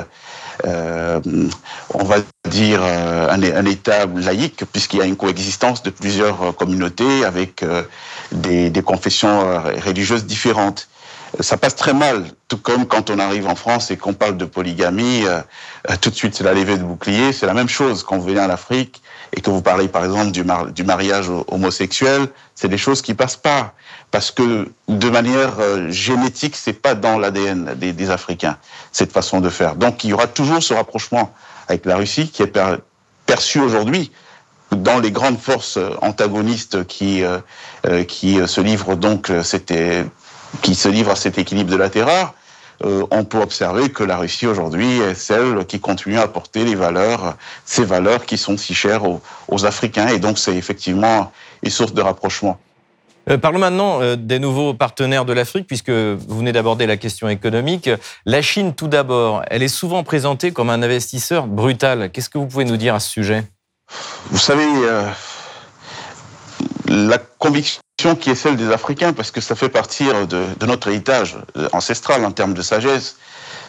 on 0.64 2.04
va 2.04 2.16
dire, 2.48 2.82
un, 2.82 3.66
État 3.66 4.06
laïque, 4.06 4.64
puisqu'il 4.72 5.00
y 5.00 5.02
a 5.02 5.04
une 5.04 5.16
coexistence 5.16 5.82
de 5.82 5.90
plusieurs 5.90 6.56
communautés 6.56 7.24
avec 7.24 7.64
des 8.32 8.82
confessions 8.82 9.60
religieuses 9.84 10.24
différentes 10.24 10.88
ça 11.40 11.56
passe 11.56 11.74
très 11.74 11.94
mal. 11.94 12.24
Tout 12.48 12.58
comme 12.58 12.86
quand 12.86 13.10
on 13.10 13.18
arrive 13.18 13.46
en 13.46 13.54
France 13.54 13.90
et 13.90 13.96
qu'on 13.96 14.12
parle 14.12 14.36
de 14.36 14.44
polygamie, 14.44 15.24
euh, 15.24 15.40
euh, 15.90 15.94
tout 16.00 16.10
de 16.10 16.14
suite 16.14 16.34
c'est 16.34 16.44
la 16.44 16.54
levée 16.54 16.76
de 16.76 16.82
bouclier. 16.82 17.32
C'est 17.32 17.46
la 17.46 17.54
même 17.54 17.68
chose 17.68 18.02
quand 18.04 18.18
vous 18.18 18.26
venez 18.26 18.40
en 18.40 18.50
Afrique 18.50 19.02
et 19.32 19.40
que 19.40 19.50
vous 19.50 19.62
parlez 19.62 19.88
par 19.88 20.04
exemple 20.04 20.30
du, 20.30 20.44
mar 20.44 20.66
du 20.66 20.84
mariage 20.84 21.26
homosexuel. 21.48 22.28
C'est 22.54 22.68
des 22.68 22.78
choses 22.78 23.02
qui 23.02 23.14
passent 23.14 23.36
pas 23.36 23.74
parce 24.10 24.30
que 24.30 24.68
de 24.88 25.10
manière 25.10 25.54
euh, 25.58 25.90
génétique, 25.90 26.56
c'est 26.56 26.74
pas 26.74 26.94
dans 26.94 27.18
l'ADN 27.18 27.74
des, 27.74 28.10
Africains 28.10 28.58
cette 28.92 29.12
façon 29.12 29.40
de 29.40 29.48
faire. 29.48 29.74
Donc 29.76 30.04
il 30.04 30.10
y 30.10 30.12
aura 30.12 30.26
toujours 30.26 30.62
ce 30.62 30.74
rapprochement 30.74 31.32
avec 31.68 31.86
la 31.86 31.96
Russie 31.96 32.28
qui 32.28 32.42
est 32.42 32.46
per 32.46 32.76
perçu 33.26 33.58
aujourd'hui 33.58 34.12
dans 34.70 34.98
les 34.98 35.10
grandes 35.10 35.38
forces 35.38 35.78
antagonistes 36.02 36.86
qui 36.86 37.22
euh, 37.24 38.04
qui 38.04 38.38
se 38.46 38.60
livrent 38.60 38.96
donc 38.96 39.32
c'était 39.42 40.04
qui 40.62 40.74
se 40.74 40.88
livre 40.88 41.10
à 41.10 41.16
cet 41.16 41.38
équilibre 41.38 41.70
de 41.70 41.76
la 41.76 41.90
terreur, 41.90 42.34
euh, 42.84 43.06
on 43.10 43.24
peut 43.24 43.40
observer 43.40 43.90
que 43.90 44.02
la 44.02 44.16
Russie 44.16 44.46
aujourd'hui 44.46 44.98
est 45.00 45.14
celle 45.14 45.64
qui 45.66 45.80
continue 45.80 46.18
à 46.18 46.26
porter 46.26 46.64
les 46.64 46.74
valeurs, 46.74 47.36
ces 47.64 47.84
valeurs 47.84 48.26
qui 48.26 48.36
sont 48.36 48.56
si 48.56 48.74
chères 48.74 49.04
aux, 49.04 49.20
aux 49.48 49.64
Africains, 49.64 50.08
et 50.08 50.18
donc 50.18 50.38
c'est 50.38 50.56
effectivement 50.56 51.32
une 51.62 51.70
source 51.70 51.94
de 51.94 52.02
rapprochement. 52.02 52.58
Euh, 53.30 53.38
parlons 53.38 53.58
maintenant 53.58 54.02
euh, 54.02 54.16
des 54.16 54.38
nouveaux 54.38 54.74
partenaires 54.74 55.24
de 55.24 55.32
l'Afrique, 55.32 55.66
puisque 55.66 55.90
vous 55.90 56.38
venez 56.38 56.52
d'aborder 56.52 56.86
la 56.86 56.96
question 56.96 57.28
économique. 57.28 57.88
La 58.26 58.42
Chine, 58.42 58.74
tout 58.74 58.88
d'abord, 58.88 59.42
elle 59.48 59.62
est 59.62 59.68
souvent 59.68 60.02
présentée 60.02 60.52
comme 60.52 60.68
un 60.68 60.82
investisseur 60.82 61.46
brutal. 61.46 62.10
Qu'est-ce 62.10 62.28
que 62.28 62.38
vous 62.38 62.46
pouvez 62.46 62.64
nous 62.64 62.76
dire 62.76 62.94
à 62.94 63.00
ce 63.00 63.08
sujet? 63.08 63.44
Vous 64.30 64.38
savez, 64.38 64.66
euh, 64.66 65.08
la 66.88 67.18
conviction 67.18 67.80
qui 68.12 68.30
est 68.30 68.34
celle 68.34 68.56
des 68.56 68.70
Africains, 68.70 69.14
parce 69.14 69.30
que 69.30 69.40
ça 69.40 69.54
fait 69.54 69.70
partir 69.70 70.26
de, 70.26 70.44
de 70.60 70.66
notre 70.66 70.88
héritage 70.88 71.38
ancestral 71.72 72.24
en 72.24 72.32
termes 72.32 72.52
de 72.54 72.62
sagesse, 72.62 73.16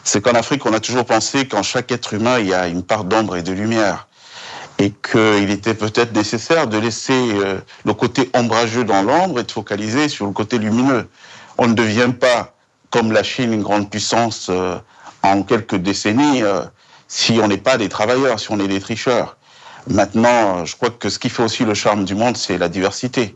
c'est 0.06 0.22
qu'en 0.22 0.34
Afrique, 0.34 0.66
on 0.68 0.74
a 0.74 0.80
toujours 0.80 1.04
pensé 1.04 1.48
qu'en 1.48 1.64
chaque 1.64 1.92
être 1.92 2.14
humain, 2.14 2.38
il 2.40 2.48
y 2.48 2.54
a 2.54 2.68
une 2.68 2.84
part 2.84 3.06
d'ombre 3.06 3.38
et 3.38 3.42
de 3.42 3.52
lumière. 3.52 4.08
Et 4.78 4.92
qu'il 4.92 5.50
était 5.50 5.74
peut-être 5.74 6.14
nécessaire 6.14 6.68
de 6.68 6.78
laisser 6.78 7.14
euh, 7.14 7.60
le 7.86 7.94
côté 7.94 8.30
ombrageux 8.36 8.84
dans 8.84 9.02
l'ombre 9.02 9.40
et 9.40 9.44
de 9.44 9.52
focaliser 9.52 10.08
sur 10.08 10.28
le 10.28 10.32
côté 10.32 10.60
lumineux. 10.60 11.10
On 11.58 11.68
ne 11.68 11.74
devient 11.74 12.12
pas, 12.18 12.54
comme 12.92 13.12
la 13.12 13.24
Chine, 13.24 13.52
une 13.52 13.64
grande 13.64 13.90
puissance 13.90 14.48
euh, 14.52 14.78
en 15.24 15.42
quelques 15.42 15.78
décennies, 15.78 16.44
euh, 16.44 16.62
si 17.08 17.40
on 17.42 17.48
n'est 17.48 17.58
pas 17.58 17.78
des 17.78 17.90
travailleurs, 17.90 18.40
si 18.40 18.52
on 18.52 18.60
est 18.60 18.68
des 18.68 18.82
tricheurs. 18.82 19.38
Maintenant, 19.88 20.66
je 20.66 20.76
crois 20.76 20.92
que 20.92 21.10
ce 21.10 21.18
qui 21.18 21.30
fait 21.30 21.44
aussi 21.44 21.64
le 21.66 21.74
charme 21.74 22.06
du 22.06 22.14
monde, 22.14 22.38
c'est 22.38 22.60
la 22.60 22.70
diversité. 22.70 23.36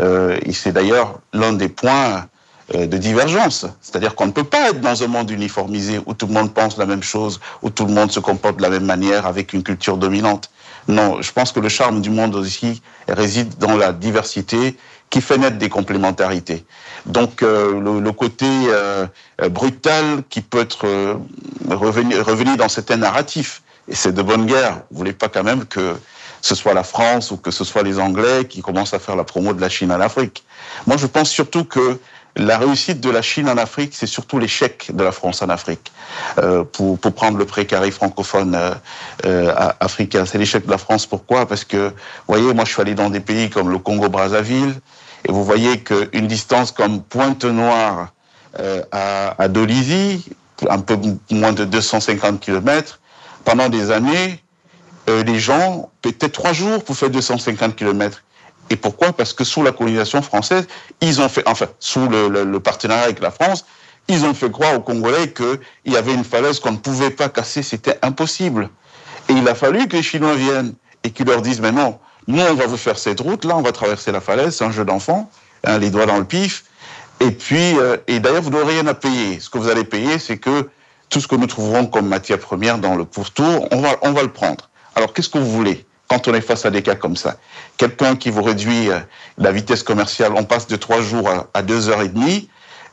Euh, 0.00 0.38
et 0.42 0.52
c'est 0.52 0.72
d'ailleurs 0.72 1.20
l'un 1.32 1.52
des 1.52 1.68
points 1.68 2.26
euh, 2.74 2.86
de 2.86 2.98
divergence. 2.98 3.66
C'est-à-dire 3.80 4.14
qu'on 4.14 4.26
ne 4.26 4.32
peut 4.32 4.44
pas 4.44 4.70
être 4.70 4.80
dans 4.80 5.02
un 5.02 5.06
monde 5.06 5.30
uniformisé 5.30 6.00
où 6.06 6.14
tout 6.14 6.26
le 6.26 6.32
monde 6.32 6.52
pense 6.52 6.76
la 6.78 6.86
même 6.86 7.02
chose, 7.02 7.40
où 7.62 7.70
tout 7.70 7.86
le 7.86 7.92
monde 7.92 8.10
se 8.10 8.20
comporte 8.20 8.56
de 8.56 8.62
la 8.62 8.70
même 8.70 8.86
manière 8.86 9.26
avec 9.26 9.52
une 9.52 9.62
culture 9.62 9.96
dominante. 9.96 10.50
Non, 10.88 11.22
je 11.22 11.32
pense 11.32 11.52
que 11.52 11.60
le 11.60 11.68
charme 11.68 12.00
du 12.00 12.10
monde 12.10 12.34
aussi 12.34 12.82
réside 13.08 13.56
dans 13.58 13.76
la 13.76 13.92
diversité 13.92 14.76
qui 15.10 15.20
fait 15.20 15.38
naître 15.38 15.58
des 15.58 15.68
complémentarités. 15.68 16.64
Donc 17.06 17.42
euh, 17.42 17.80
le, 17.80 18.00
le, 18.00 18.12
côté 18.12 18.46
euh, 18.48 19.06
brutal 19.50 20.24
qui 20.28 20.40
peut 20.40 20.60
être 20.60 20.86
euh, 20.86 21.14
revenu, 21.70 22.18
revenu 22.20 22.56
dans 22.56 22.68
certains 22.68 22.96
narratifs, 22.96 23.62
et 23.88 23.94
c'est 23.94 24.12
de 24.12 24.22
bonne 24.22 24.46
guerre. 24.46 24.80
Vous 24.90 24.98
voulez 24.98 25.12
pas 25.12 25.28
quand 25.28 25.44
même 25.44 25.66
que 25.66 25.94
ce 26.44 26.54
soit 26.54 26.74
la 26.74 26.82
France 26.82 27.30
ou 27.30 27.38
que 27.38 27.50
ce 27.50 27.64
soit 27.64 27.82
les 27.82 27.98
Anglais 27.98 28.44
qui 28.44 28.60
commencent 28.60 28.92
à 28.92 28.98
faire 28.98 29.16
la 29.16 29.24
promo 29.24 29.54
de 29.54 29.62
la 29.62 29.70
Chine 29.70 29.90
en 29.90 30.00
Afrique. 30.00 30.44
Moi, 30.86 30.98
je 30.98 31.06
pense 31.06 31.30
surtout 31.30 31.64
que 31.64 31.98
la 32.36 32.58
réussite 32.58 33.00
de 33.00 33.08
la 33.08 33.22
Chine 33.22 33.48
en 33.48 33.56
Afrique, 33.56 33.94
c'est 33.94 34.06
surtout 34.06 34.38
l'échec 34.38 34.90
de 34.92 35.02
la 35.02 35.12
France 35.12 35.40
en 35.40 35.48
Afrique. 35.48 35.90
Euh, 36.38 36.62
pour, 36.64 36.98
pour, 36.98 37.14
prendre 37.14 37.38
le 37.38 37.46
précaré 37.46 37.90
francophone 37.90 38.54
euh, 38.54 38.74
euh, 39.24 39.54
africain, 39.80 40.26
c'est 40.26 40.36
l'échec 40.36 40.66
de 40.66 40.70
la 40.70 40.76
France. 40.76 41.06
Pourquoi? 41.06 41.46
Parce 41.46 41.64
que, 41.64 41.88
vous 41.88 42.34
voyez, 42.34 42.52
moi, 42.52 42.66
je 42.66 42.72
suis 42.72 42.82
allé 42.82 42.94
dans 42.94 43.08
des 43.08 43.20
pays 43.20 43.48
comme 43.48 43.70
le 43.70 43.78
Congo-Brazzaville, 43.78 44.74
et 45.26 45.32
vous 45.32 45.44
voyez 45.44 45.80
qu'une 45.80 46.26
distance 46.26 46.72
comme 46.72 47.02
Pointe-Noire 47.02 48.08
à, 48.92 49.42
à 49.42 49.48
Dolisie, 49.48 50.26
un 50.68 50.80
peu 50.80 50.98
moins 51.30 51.52
de 51.52 51.64
250 51.64 52.40
kilomètres, 52.40 53.00
pendant 53.44 53.70
des 53.70 53.90
années, 53.90 54.43
euh, 55.08 55.22
les 55.22 55.38
gens, 55.38 55.90
peut-être 56.02 56.32
trois 56.32 56.52
jours 56.52 56.82
pour 56.82 56.96
faire 56.96 57.10
250 57.10 57.76
km. 57.76 58.22
Et 58.70 58.76
pourquoi? 58.76 59.12
Parce 59.12 59.32
que 59.32 59.44
sous 59.44 59.62
la 59.62 59.72
colonisation 59.72 60.22
française, 60.22 60.66
ils 61.00 61.20
ont 61.20 61.28
fait, 61.28 61.42
enfin, 61.46 61.66
sous 61.78 62.08
le, 62.08 62.58
partenariat 62.58 63.04
avec 63.04 63.20
la 63.20 63.30
France, 63.30 63.66
ils 64.08 64.24
ont 64.24 64.34
fait 64.34 64.50
croire 64.50 64.74
aux 64.74 64.80
Congolais 64.80 65.32
qu'il 65.32 65.92
y 65.92 65.96
avait 65.96 66.14
une 66.14 66.24
falaise 66.24 66.60
qu'on 66.60 66.72
ne 66.72 66.78
pouvait 66.78 67.10
pas 67.10 67.28
casser, 67.28 67.62
c'était 67.62 67.98
impossible. 68.02 68.70
Et 69.28 69.32
il 69.32 69.46
a 69.48 69.54
fallu 69.54 69.86
que 69.88 69.96
les 69.96 70.02
Chinois 70.02 70.34
viennent 70.34 70.74
et 71.02 71.10
qu'ils 71.10 71.26
leur 71.26 71.42
disent, 71.42 71.60
mais 71.60 71.72
non, 71.72 71.98
nous, 72.26 72.40
on 72.40 72.54
va 72.54 72.66
vous 72.66 72.76
faire 72.78 72.98
cette 72.98 73.20
route, 73.20 73.44
là, 73.44 73.56
on 73.56 73.62
va 73.62 73.72
traverser 73.72 74.12
la 74.12 74.20
falaise, 74.20 74.56
c'est 74.56 74.64
un 74.64 74.70
jeu 74.70 74.84
d'enfant, 74.84 75.30
hein, 75.64 75.78
les 75.78 75.90
doigts 75.90 76.06
dans 76.06 76.18
le 76.18 76.24
pif. 76.24 76.64
Et 77.20 77.30
puis, 77.30 77.78
euh, 77.78 77.98
et 78.06 78.18
d'ailleurs, 78.18 78.42
vous 78.42 78.50
n'aurez 78.50 78.74
rien 78.74 78.86
à 78.86 78.94
payer. 78.94 79.40
Ce 79.40 79.50
que 79.50 79.58
vous 79.58 79.68
allez 79.68 79.84
payer, 79.84 80.18
c'est 80.18 80.38
que 80.38 80.68
tout 81.10 81.20
ce 81.20 81.28
que 81.28 81.36
nous 81.36 81.46
trouverons 81.46 81.86
comme 81.86 82.08
matière 82.08 82.38
première 82.38 82.78
dans 82.78 82.96
le 82.96 83.04
pourtour, 83.04 83.68
on 83.70 83.80
va, 83.80 83.96
on 84.02 84.12
va 84.12 84.22
le 84.22 84.32
prendre. 84.32 84.68
Alors, 84.94 85.12
qu'est-ce 85.12 85.28
que 85.28 85.38
vous 85.38 85.50
voulez 85.50 85.86
quand 86.08 86.28
on 86.28 86.34
est 86.34 86.40
face 86.40 86.66
à 86.66 86.70
des 86.70 86.82
cas 86.82 86.94
comme 86.94 87.16
ça? 87.16 87.36
Quelqu'un 87.76 88.16
qui 88.16 88.30
vous 88.30 88.42
réduit 88.42 88.90
euh, 88.90 89.00
la 89.38 89.52
vitesse 89.52 89.82
commerciale, 89.82 90.32
on 90.36 90.44
passe 90.44 90.66
de 90.66 90.76
trois 90.76 91.00
jours 91.00 91.30
à, 91.52 91.62
deux 91.62 91.88
heures 91.88 92.02
et 92.02 92.08
demie, 92.08 92.48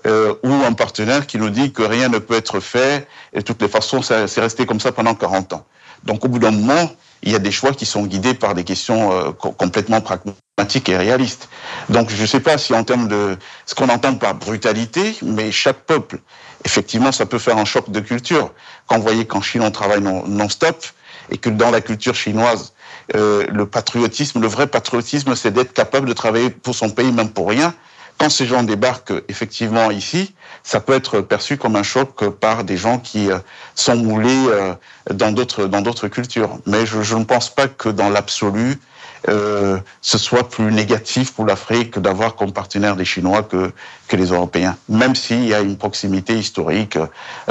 euh, 0.08 0.34
ou 0.44 0.52
un 0.52 0.74
partenaire 0.74 1.28
qui 1.28 1.38
nous 1.38 1.50
dit 1.50 1.72
que 1.72 1.84
rien 1.84 2.10
ne 2.10 2.18
peut 2.18 2.36
être 2.36 2.60
fait, 2.60 3.08
et 3.34 3.40
de 3.40 3.44
toutes 3.44 3.62
les 3.62 3.68
façons, 3.68 4.02
c'est 4.02 4.42
resté 4.42 4.66
comme 4.66 4.80
ça 4.80 4.92
pendant 4.92 5.14
40 5.14 5.54
ans. 5.54 5.66
Donc, 6.04 6.26
au 6.26 6.28
bout 6.28 6.40
d'un 6.40 6.52
moment, 6.52 6.90
il 7.24 7.32
y 7.32 7.36
a 7.36 7.40
des 7.40 7.52
choix 7.52 7.72
qui 7.72 7.86
sont 7.86 8.06
guidés 8.06 8.34
par 8.34 8.56
des 8.56 8.64
questions 8.64 9.12
euh, 9.12 9.32
complètement 9.32 10.02
pragmatiques 10.02 10.90
et 10.90 10.98
réalistes. 10.98 11.50
Donc 11.90 12.10
je 12.10 12.22
ne 12.22 12.28
sais 12.28 12.40
pas 12.40 12.58
si 12.58 12.74
en 12.74 12.84
termes 12.84 13.08
de 13.08 13.38
ce 13.66 13.76
qu'on 13.76 13.90
entend 13.90 14.16
par 14.16 14.36
brutalité, 14.36 15.16
mais 15.22 15.52
chaque 15.52 15.82
peuple, 15.82 16.20
effectivement, 16.66 17.12
ça 17.12 17.26
peut 17.26 17.40
faire 17.40 17.58
un 17.58 17.66
choc 17.66 17.90
de 17.92 18.00
culture. 18.00 18.52
Quand 18.88 18.98
vous 18.98 19.04
voyez 19.04 19.26
qu'en 19.26 19.42
Chine 19.42 19.62
on 19.62 19.72
travaille 19.72 20.02
non-stop 20.02 20.84
et 21.32 21.38
que 21.38 21.50
dans 21.50 21.72
la 21.72 21.82
culture 21.82 22.16
chinoise, 22.16 22.74
euh, 23.16 23.46
le 23.50 23.66
patriotisme, 23.66 24.40
le 24.42 24.48
vrai 24.48 24.68
patriotisme, 24.68 25.36
c'est 25.36 25.52
d'être 25.52 25.74
capable 25.74 26.08
de 26.08 26.14
travailler 26.14 26.50
pour 26.50 26.76
son 26.76 26.90
pays, 26.90 27.12
même 27.12 27.30
pour 27.30 27.50
rien. 27.50 27.74
Quand 28.22 28.30
ces 28.30 28.46
gens 28.46 28.62
débarquent 28.62 29.14
effectivement 29.30 29.90
ici, 29.90 30.36
ça 30.62 30.80
peut 30.80 30.94
être 30.94 31.22
perçu 31.22 31.58
comme 31.58 31.76
un 31.76 31.82
choc 31.82 32.30
par 32.30 32.64
des 32.64 32.78
gens 32.78 33.00
qui 33.00 33.32
euh, 33.32 33.40
sont 33.74 33.96
moulés 33.96 34.46
euh, 34.48 34.76
dans 35.12 35.32
d'autres 35.32 35.66
dans 35.66 35.82
d'autres 35.82 36.08
cultures. 36.08 36.60
Mais 36.68 36.86
je, 36.86 37.02
je, 37.02 37.16
ne 37.16 37.24
pense 37.24 37.50
pas 37.50 37.68
que 37.68 37.90
dans 37.90 38.10
l'absolu, 38.10 38.80
euh, 39.28 39.80
ce 40.02 40.20
soit 40.20 40.48
plus 40.50 40.72
négatif 40.72 41.34
pour 41.34 41.46
l'Afrique 41.46 41.98
d'avoir 41.98 42.36
comme 42.36 42.54
partenaire 42.54 42.96
des 42.96 43.06
Chinois 43.06 43.42
que, 43.42 43.72
que 44.08 44.16
les 44.16 44.28
Européens, 44.28 44.78
même 44.88 45.16
s'il 45.16 45.46
y 45.46 45.56
a 45.56 45.62
une 45.62 45.78
proximité 45.78 46.36
historique 46.38 47.00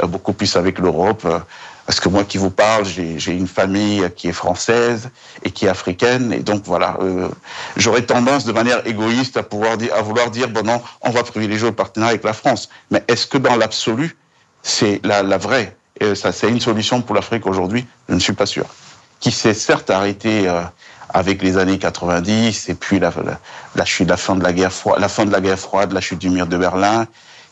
beaucoup 0.03 0.31
plus 0.31 0.55
avec 0.55 0.79
l'Europe. 0.79 1.27
Parce 1.91 1.99
que 1.99 2.07
moi 2.07 2.23
qui 2.23 2.37
vous 2.37 2.49
parle, 2.49 2.85
j'ai 2.85 3.33
une 3.33 3.49
famille 3.49 4.09
qui 4.15 4.29
est 4.29 4.31
française 4.31 5.09
et 5.43 5.51
qui 5.51 5.65
est 5.65 5.67
africaine, 5.67 6.31
et 6.31 6.39
donc 6.39 6.63
voilà, 6.63 6.95
euh, 7.01 7.27
j'aurais 7.75 8.03
tendance 8.03 8.45
de 8.45 8.53
manière 8.53 8.87
égoïste 8.87 9.35
à 9.35 9.41
vouloir 10.01 10.31
dire 10.31 10.47
bon 10.47 10.65
non, 10.65 10.81
on 11.01 11.09
va 11.09 11.21
privilégier 11.23 11.67
le 11.67 11.75
partenariat 11.75 12.11
avec 12.11 12.23
la 12.23 12.31
France. 12.31 12.69
Mais 12.91 13.03
est-ce 13.09 13.27
que 13.27 13.37
dans 13.37 13.57
l'absolu, 13.57 14.15
c'est 14.63 15.01
la, 15.03 15.37
vraie, 15.37 15.75
et 15.99 16.15
ça 16.15 16.31
c'est 16.31 16.47
une 16.47 16.61
solution 16.61 17.01
pour 17.01 17.13
l'Afrique 17.13 17.45
aujourd'hui? 17.45 17.85
Je 18.07 18.13
ne 18.13 18.19
suis 18.19 18.31
pas 18.31 18.45
sûr. 18.45 18.67
Qui 19.19 19.33
s'est 19.33 19.53
certes 19.53 19.89
arrêté 19.89 20.47
euh, 20.47 20.61
avec 21.09 21.41
les 21.41 21.57
années 21.57 21.77
90 21.77 22.69
et 22.69 22.73
puis 22.73 22.99
la, 22.99 23.11
la, 23.75 23.83
chute, 23.83 24.07
de 24.07 24.11
la 24.11 24.15
la 24.15 24.17
fin 24.17 25.25
de 25.25 25.31
la 25.33 25.41
guerre 25.41 25.59
froide, 25.59 25.91
la 25.91 25.99
chute 25.99 26.19
du 26.19 26.29
mur 26.29 26.47
de 26.47 26.55
Berlin, 26.55 27.05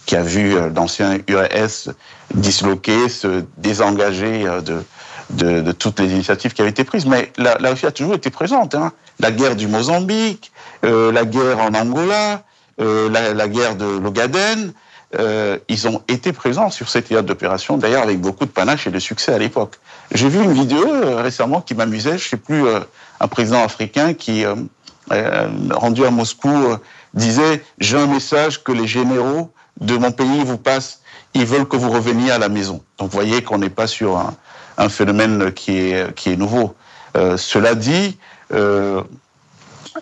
qui 0.05 0.15
a 0.15 0.23
vu 0.23 0.55
euh, 0.55 0.69
l'ancien 0.75 1.19
URS 1.27 1.93
disloquer, 2.33 3.09
se 3.09 3.43
désengager 3.57 4.47
euh, 4.47 4.61
de, 4.61 4.83
de, 5.29 5.61
de, 5.61 5.71
toutes 5.71 5.99
les 5.99 6.11
initiatives 6.11 6.53
qui 6.53 6.61
avaient 6.61 6.71
été 6.71 6.83
prises. 6.83 7.05
Mais 7.05 7.31
la, 7.37 7.57
la 7.59 7.69
Russie 7.71 7.85
a 7.85 7.91
toujours 7.91 8.15
été 8.15 8.29
présente. 8.29 8.75
Hein. 8.75 8.91
La 9.19 9.31
guerre 9.31 9.55
du 9.55 9.67
Mozambique, 9.67 10.51
euh, 10.85 11.11
la 11.11 11.25
guerre 11.25 11.59
en 11.59 11.73
Angola, 11.73 12.43
euh, 12.79 13.09
la, 13.09 13.33
la, 13.33 13.47
guerre 13.49 13.75
de 13.75 13.85
l'Ogaden, 13.85 14.71
euh, 15.19 15.57
ils 15.67 15.87
ont 15.87 16.01
été 16.07 16.31
présents 16.31 16.69
sur 16.69 16.87
ces 16.87 17.01
théâtres 17.01 17.27
d'opération, 17.27 17.77
d'ailleurs 17.77 18.03
avec 18.03 18.21
beaucoup 18.21 18.45
de 18.45 18.51
panache 18.51 18.87
et 18.87 18.91
de 18.91 18.99
succès 18.99 19.33
à 19.33 19.37
l'époque. 19.37 19.75
J'ai 20.13 20.29
vu 20.29 20.41
une 20.41 20.53
vidéo 20.53 20.85
euh, 20.87 21.21
récemment 21.21 21.59
qui 21.59 21.75
m'amusait, 21.75 22.17
je 22.17 22.29
sais 22.29 22.37
plus, 22.37 22.63
un 23.19 23.27
président 23.27 23.63
africain 23.63 24.13
qui, 24.13 24.45
rendu 25.71 26.05
à 26.05 26.11
Moscou, 26.11 26.75
disait 27.13 27.63
«J'ai 27.79 27.97
un 27.97 28.07
message 28.07 28.63
que 28.63 28.71
les 28.71 28.87
généraux 28.87 29.51
de 29.81 29.97
mon 29.97 30.11
pays 30.11 30.43
vous 30.43 30.57
passent 30.57 30.99
ils 31.33 31.45
veulent 31.45 31.67
que 31.67 31.77
vous 31.77 31.91
reveniez 31.91 32.31
à 32.31 32.37
la 32.37 32.49
maison. 32.49 32.81
Donc 32.97 33.11
voyez 33.11 33.43
qu'on 33.43 33.57
n'est 33.57 33.69
pas 33.69 33.87
sur 33.87 34.17
un, 34.17 34.35
un, 34.77 34.89
phénomène 34.89 35.51
qui 35.51 35.77
est, 35.77 36.13
qui 36.15 36.31
est 36.31 36.35
nouveau. 36.35 36.75
Euh, 37.17 37.37
cela 37.37 37.75
dit, 37.75 38.17
euh, 38.53 39.03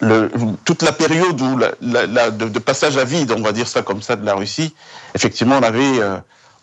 le, 0.02 0.30
toute 0.66 0.84
la 0.84 0.92
période 0.92 1.40
où 1.42 1.58
la, 1.58 1.72
la, 1.82 2.06
la, 2.06 2.32
de, 2.32 2.48
de, 2.48 2.60
passage 2.60 2.98
à 2.98 3.04
vide, 3.04 3.34
on 3.36 3.42
va 3.42 3.52
dire 3.52 3.68
ça 3.68 3.82
comme 3.82 4.02
ça, 4.02 4.16
de 4.16 4.26
la 4.26 4.36
Russie, 4.36 4.74
effectivement, 5.16 5.58
on 5.58 5.64
avait 5.64 6.00
euh, 6.00 6.18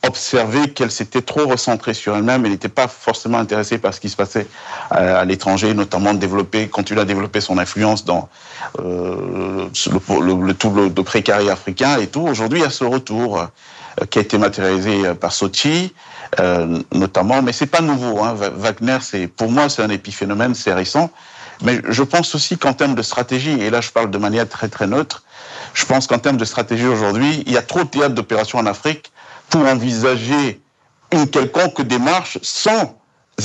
observé 0.07 0.71
qu'elle 0.71 0.91
s'était 0.91 1.23
trop 1.23 1.47
recentrée 1.47 1.95
sur 1.95 2.17
elle-même, 2.17 2.45
elle 2.45 2.53
n'était 2.53 2.69
pas 2.69 2.89
forcément 2.89 3.39
intéressée 3.39 3.79
par 3.79 3.93
ce 3.95 4.01
qui 4.01 4.09
se 4.09 4.17
passait 4.17 4.47
à, 4.91 5.19
à 5.19 5.25
l'étranger, 5.25 5.75
notamment 5.75 6.15
développer, 6.15 6.69
continuer 6.69 7.01
à 7.01 7.05
développer 7.05 7.41
son 7.41 7.59
influence 7.59 8.05
dans 8.05 8.29
euh, 8.79 9.69
le, 9.91 10.21
le, 10.21 10.47
le, 10.47 10.55
tout 10.55 10.71
le, 10.71 10.89
le 10.89 11.03
précaré 11.03 11.51
africain 11.51 11.99
et 11.99 12.07
tout. 12.07 12.23
Aujourd'hui, 12.23 12.61
il 12.61 12.63
y 12.63 12.67
a 12.67 12.71
ce 12.71 12.85
retour. 12.85 13.39
Euh, 14.01 14.07
qui 14.11 14.19
a 14.19 14.23
été 14.23 14.39
matérialisé 14.39 15.07
euh, 15.07 15.15
par 15.15 15.33
Sochi, 15.33 15.95
euh, 16.41 16.81
notamment, 16.93 17.43
mais 17.43 17.53
c'est 17.53 17.67
pas 17.67 17.81
nouveau. 17.81 18.25
Hein. 18.25 18.35
Wagner, 18.57 18.99
c'est 19.01 19.29
pour 19.29 19.51
moi, 19.51 19.69
c'est 19.69 19.83
un 19.83 19.91
épiphénomène, 19.91 20.55
c'est 20.55 20.73
récent. 20.73 21.11
Mais 21.63 21.81
je 21.89 22.03
pense 22.03 22.35
aussi 22.35 22.59
qu'en 22.59 22.73
termes 22.73 22.97
de 22.97 23.03
stratégie, 23.03 23.61
et 23.61 23.71
là 23.71 23.81
je 23.81 23.91
parle 23.91 24.11
de 24.11 24.19
manière 24.19 24.49
très 24.49 24.69
très 24.69 24.89
neutre, 24.89 25.23
je 25.75 25.85
pense 25.85 26.09
qu'en 26.09 26.19
termes 26.19 26.37
de 26.37 26.45
stratégie 26.45 26.87
aujourd'hui, 26.87 27.45
il 27.47 27.53
y 27.53 27.57
a 27.57 27.63
trop 27.63 27.85
de 27.85 27.89
théâtres 27.89 28.17
d'opération 28.17 28.59
en 28.59 28.67
Afrique 28.67 29.13
pour 29.51 29.67
envisager 29.67 30.61
une 31.13 31.29
quelconque 31.29 31.83
démarche 31.83 32.39
sans 32.43 32.99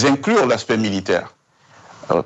inclure 0.03 0.45
l'aspect 0.45 0.77
militaire. 0.77 1.33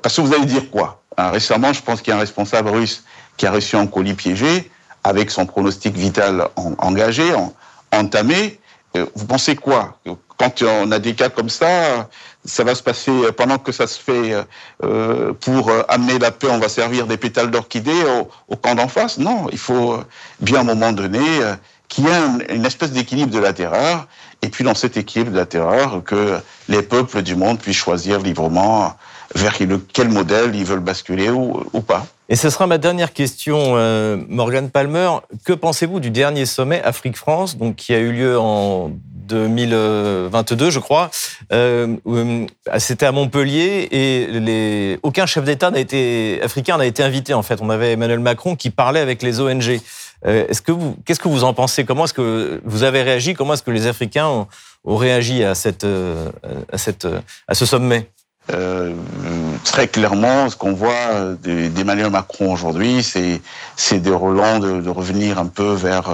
Parce 0.02 0.16
que 0.16 0.20
vous 0.22 0.32
allez 0.32 0.46
dire 0.46 0.70
quoi? 0.70 1.02
Hein, 1.16 1.30
Récemment, 1.30 1.72
je 1.72 1.82
pense 1.82 2.00
qu'il 2.00 2.10
y 2.10 2.14
a 2.14 2.16
un 2.16 2.20
responsable 2.20 2.70
russe 2.70 3.04
qui 3.36 3.46
a 3.46 3.52
reçu 3.52 3.76
un 3.76 3.86
colis 3.86 4.14
piégé 4.14 4.70
avec 5.04 5.30
son 5.30 5.44
pronostic 5.46 5.94
vital 5.94 6.48
engagé, 6.78 7.34
en, 7.34 7.52
entamé. 7.92 8.58
Euh, 8.96 9.06
vous 9.14 9.26
pensez 9.26 9.56
quoi? 9.56 9.98
Quand 10.38 10.62
on 10.62 10.90
a 10.90 10.98
des 10.98 11.14
cas 11.14 11.28
comme 11.28 11.50
ça, 11.50 12.08
ça 12.44 12.64
va 12.64 12.74
se 12.74 12.82
passer 12.82 13.12
pendant 13.36 13.58
que 13.58 13.70
ça 13.70 13.86
se 13.86 13.98
fait 13.98 14.34
euh, 14.82 15.32
pour 15.32 15.70
amener 15.88 16.18
la 16.18 16.30
paix, 16.30 16.48
on 16.50 16.58
va 16.58 16.68
servir 16.68 17.06
des 17.06 17.16
pétales 17.16 17.50
d'orchidée 17.50 18.02
au, 18.04 18.28
au, 18.48 18.56
camp 18.56 18.74
d'en 18.74 18.88
face? 18.88 19.18
Non, 19.18 19.46
il 19.52 19.58
faut 19.58 19.98
bien 20.40 20.58
à 20.58 20.60
un 20.62 20.64
moment 20.64 20.92
donné 20.92 21.20
y 21.98 22.06
ait 22.06 22.54
une 22.54 22.64
espèce 22.64 22.92
d'équilibre 22.92 23.30
de 23.30 23.38
la 23.38 23.52
terreur, 23.52 24.06
et 24.42 24.48
puis 24.48 24.64
dans 24.64 24.74
cet 24.74 24.96
équilibre 24.96 25.30
de 25.30 25.36
la 25.36 25.46
terreur, 25.46 26.02
que 26.04 26.38
les 26.68 26.82
peuples 26.82 27.22
du 27.22 27.36
monde 27.36 27.58
puissent 27.58 27.76
choisir 27.76 28.20
librement 28.20 28.94
vers 29.34 29.54
quel 29.92 30.08
modèle 30.10 30.54
ils 30.54 30.64
veulent 30.64 30.80
basculer 30.80 31.30
ou, 31.30 31.80
pas. 31.80 32.06
Et 32.28 32.36
ce 32.36 32.50
sera 32.50 32.66
ma 32.66 32.78
dernière 32.78 33.12
question, 33.12 33.74
euh, 33.76 34.16
Morgan 34.28 34.70
Palmer. 34.70 35.10
Que 35.44 35.52
pensez-vous 35.52 36.00
du 36.00 36.10
dernier 36.10 36.46
sommet 36.46 36.82
Afrique-France, 36.82 37.56
donc 37.56 37.76
qui 37.76 37.94
a 37.94 37.98
eu 37.98 38.12
lieu 38.12 38.38
en 38.38 38.92
2022, 39.26 40.70
je 40.70 40.78
crois. 40.78 41.10
Euh, 41.52 41.96
euh, 42.06 42.46
C'était 42.78 43.06
à 43.06 43.12
Montpellier 43.12 43.88
et 43.90 44.98
aucun 45.02 45.26
chef 45.26 45.44
d'État 45.44 45.70
n'a 45.70 45.80
été 45.80 46.40
africain 46.42 46.76
n'a 46.76 46.86
été 46.86 47.02
invité. 47.02 47.34
En 47.34 47.42
fait, 47.42 47.60
on 47.60 47.70
avait 47.70 47.92
Emmanuel 47.92 48.20
Macron 48.20 48.56
qui 48.56 48.70
parlait 48.70 49.00
avec 49.00 49.22
les 49.22 49.40
ONG. 49.40 49.80
Euh, 50.26 50.46
qu'est-ce 51.04 51.20
que 51.20 51.28
vous 51.28 51.44
en 51.44 51.54
pensez? 51.54 51.84
Comment 51.84 52.04
est-ce 52.04 52.14
que 52.14 52.60
vous 52.64 52.82
avez 52.82 53.02
réagi? 53.02 53.34
Comment 53.34 53.54
est-ce 53.54 53.62
que 53.62 53.70
les 53.70 53.86
Africains 53.86 54.26
ont, 54.26 54.46
réagi 54.96 55.42
euh, 55.42 56.30
à 56.72 57.54
ce 57.54 57.66
sommet? 57.66 58.10
Euh, 58.52 58.92
très 59.64 59.88
clairement, 59.88 60.50
ce 60.50 60.56
qu'on 60.56 60.74
voit 60.74 61.34
d'Emmanuel 61.42 62.10
Macron 62.10 62.52
aujourd'hui, 62.52 63.02
c'est 63.02 63.40
c'est 63.76 64.00
de 64.00 64.10
Roland 64.10 64.58
de, 64.58 64.88
revenir 64.90 65.38
un 65.38 65.46
peu 65.46 65.72
vers 65.72 66.10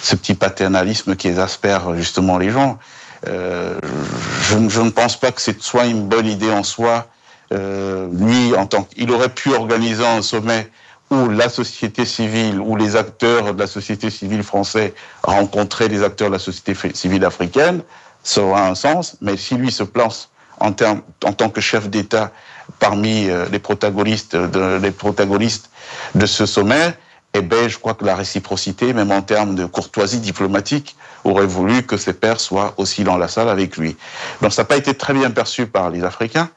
ce 0.00 0.14
petit 0.14 0.34
paternalisme 0.34 1.16
qui 1.16 1.28
exaspère 1.28 1.96
justement 1.96 2.38
les 2.38 2.50
gens. 2.50 2.78
Je, 3.26 4.68
je, 4.68 4.80
ne 4.80 4.90
pense 4.90 5.16
pas 5.18 5.32
que 5.32 5.40
c'est 5.40 5.60
soit 5.60 5.86
une 5.86 6.06
bonne 6.06 6.26
idée 6.26 6.50
en 6.50 6.62
soi. 6.62 7.08
Euh, 7.52 8.08
lui, 8.12 8.54
en 8.56 8.66
tant 8.66 8.84
qu'il 8.84 9.10
aurait 9.10 9.28
pu 9.28 9.52
organiser 9.52 10.06
un 10.06 10.22
sommet 10.22 10.68
où 11.12 11.28
la 11.28 11.48
société 11.48 12.04
civile, 12.06 12.58
où 12.58 12.74
les 12.74 12.96
acteurs 12.96 13.54
de 13.54 13.60
la 13.60 13.66
société 13.66 14.08
civile 14.08 14.42
française 14.42 14.92
rencontraient 15.22 15.88
les 15.88 16.02
acteurs 16.02 16.28
de 16.28 16.32
la 16.32 16.38
société 16.38 16.74
civile 16.94 17.24
africaine, 17.24 17.82
ça 18.22 18.42
aura 18.42 18.66
un 18.66 18.74
sens. 18.74 19.16
Mais 19.20 19.36
si 19.36 19.54
lui 19.56 19.70
se 19.70 19.82
place 19.82 20.30
en, 20.58 20.72
termes, 20.72 21.02
en 21.24 21.32
tant 21.32 21.50
que 21.50 21.60
chef 21.60 21.90
d'État 21.90 22.32
parmi 22.78 23.28
euh, 23.28 23.46
les 23.52 23.58
protagonistes 23.58 24.36
de, 24.36 24.78
les 24.80 24.90
protagonistes 24.90 25.70
de 26.14 26.24
ce 26.24 26.46
sommet, 26.46 26.94
eh 27.34 27.42
ben, 27.42 27.68
je 27.68 27.78
crois 27.78 27.94
que 27.94 28.04
la 28.04 28.16
réciprocité, 28.16 28.94
même 28.94 29.10
en 29.10 29.22
termes 29.22 29.54
de 29.54 29.66
courtoisie 29.66 30.20
diplomatique, 30.20 30.96
aurait 31.24 31.46
voulu 31.46 31.82
que 31.82 31.96
ses 31.96 32.14
pairs 32.14 32.40
soient 32.40 32.74
aussi 32.78 33.04
dans 33.04 33.18
la 33.18 33.28
salle 33.28 33.48
avec 33.48 33.76
lui. 33.76 33.96
Donc 34.40 34.52
ça 34.52 34.62
n'a 34.62 34.66
pas 34.66 34.76
été 34.76 34.94
très 34.94 35.12
bien 35.12 35.30
perçu 35.30 35.66
par 35.66 35.90
les 35.90 36.04
Africains. 36.04 36.48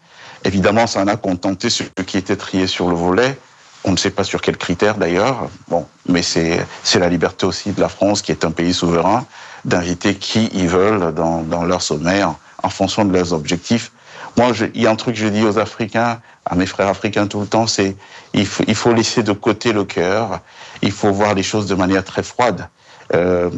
Évidemment, 0.43 0.87
ça 0.87 1.01
en 1.01 1.07
a 1.07 1.17
contenté 1.17 1.69
ceux 1.69 1.85
qui 2.05 2.17
étaient 2.17 2.35
triés 2.35 2.67
sur 2.67 2.87
le 2.87 2.95
volet, 2.95 3.37
On 3.85 3.91
ne 3.91 3.97
sait 3.97 4.09
pas 4.09 4.23
sur 4.23 4.41
quels 4.41 4.57
critères 4.57 4.97
d'ailleurs. 4.97 5.49
Bon, 5.67 5.85
mais 6.09 6.23
c'est 6.23 6.65
la 6.95 7.07
liberté 7.07 7.45
aussi 7.45 7.71
de 7.71 7.79
la 7.79 7.89
France, 7.89 8.21
qui 8.21 8.31
est 8.31 8.43
un 8.43 8.51
pays 8.51 8.73
souverain, 8.73 9.25
d'inviter 9.63 10.15
qui 10.15 10.49
ils 10.53 10.67
veulent 10.67 11.13
dans, 11.13 11.43
dans 11.43 11.63
leur 11.63 11.81
sommet 11.81 12.23
en, 12.23 12.69
fonction 12.69 13.05
de 13.05 13.13
leurs 13.13 13.31
objectifs. 13.31 13.91
Moi, 14.37 14.51
il 14.73 14.81
y 14.81 14.87
a 14.87 14.91
un 14.91 14.95
truc 14.95 15.13
que 15.13 15.21
je 15.21 15.27
dis 15.27 15.43
aux 15.43 15.59
Africains, 15.59 16.19
à 16.45 16.55
mes 16.55 16.65
frères 16.65 16.87
africains 16.87 17.27
tout 17.27 17.39
le 17.39 17.45
temps, 17.45 17.67
c'est 17.67 17.95
il 18.33 18.47
faut, 18.47 18.63
il 18.67 18.75
faut 18.75 18.91
laisser 18.91 19.21
de 19.21 19.31
côté 19.33 19.71
le 19.71 19.85
cœur. 19.85 20.41
Il 20.81 20.91
faut 20.91 21.11
voir 21.11 21.35
les 21.35 21.43
choses 21.43 21.67
de 21.67 21.75
manière 21.75 22.03
très 22.03 22.23
froide. 22.23 22.67
Euh, 23.13 23.49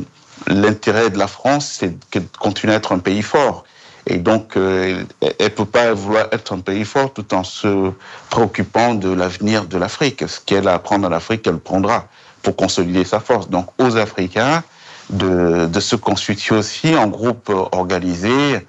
L'intérêt 0.45 1.09
de 1.09 1.17
la 1.17 1.27
France, 1.27 1.77
c'est 1.79 1.97
de 2.11 2.23
continuer 2.39 2.73
à 2.73 2.77
être 2.77 2.91
un 2.91 2.99
pays 2.99 3.23
fort. 3.23 3.63
Et 4.09 4.17
donc, 4.17 4.55
euh, 4.55 5.03
elle 5.21 5.35
ne 5.39 5.47
peut 5.49 5.65
pas 5.65 5.93
vouloir 5.93 6.27
être 6.31 6.53
un 6.53 6.59
pays 6.59 6.85
fort 6.85 7.13
tout 7.13 7.33
en 7.33 7.43
se 7.43 7.91
préoccupant 8.29 8.95
de 8.95 9.09
l'avenir 9.09 9.65
de 9.65 9.77
l'Afrique. 9.77 10.27
Ce 10.27 10.39
qu'elle 10.39 10.67
a 10.69 10.75
à 10.75 10.79
prendre 10.79 11.07
en 11.07 11.11
Afrique, 11.11 11.45
elle 11.45 11.57
prendra 11.57 12.07
pour 12.41 12.55
consolider 12.55 13.03
sa 13.03 13.19
force. 13.19 13.49
Donc, 13.49 13.67
aux 13.79 13.97
Africains 13.97 14.63
de, 15.09 15.65
de 15.65 15.79
se 15.81 15.97
constituer 15.97 16.55
aussi 16.55 16.95
en 16.95 17.07
groupe 17.07 17.49
organisé 17.49 18.65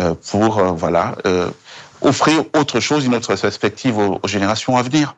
euh, 0.00 0.14
pour, 0.30 0.58
euh, 0.58 0.72
voilà, 0.72 1.14
offrir 2.00 2.44
autre 2.56 2.80
chose, 2.80 3.04
une 3.04 3.14
autre 3.14 3.36
perspective 3.36 3.96
aux, 3.96 4.18
aux 4.22 4.28
générations 4.28 4.76
à 4.76 4.82
venir. 4.82 5.14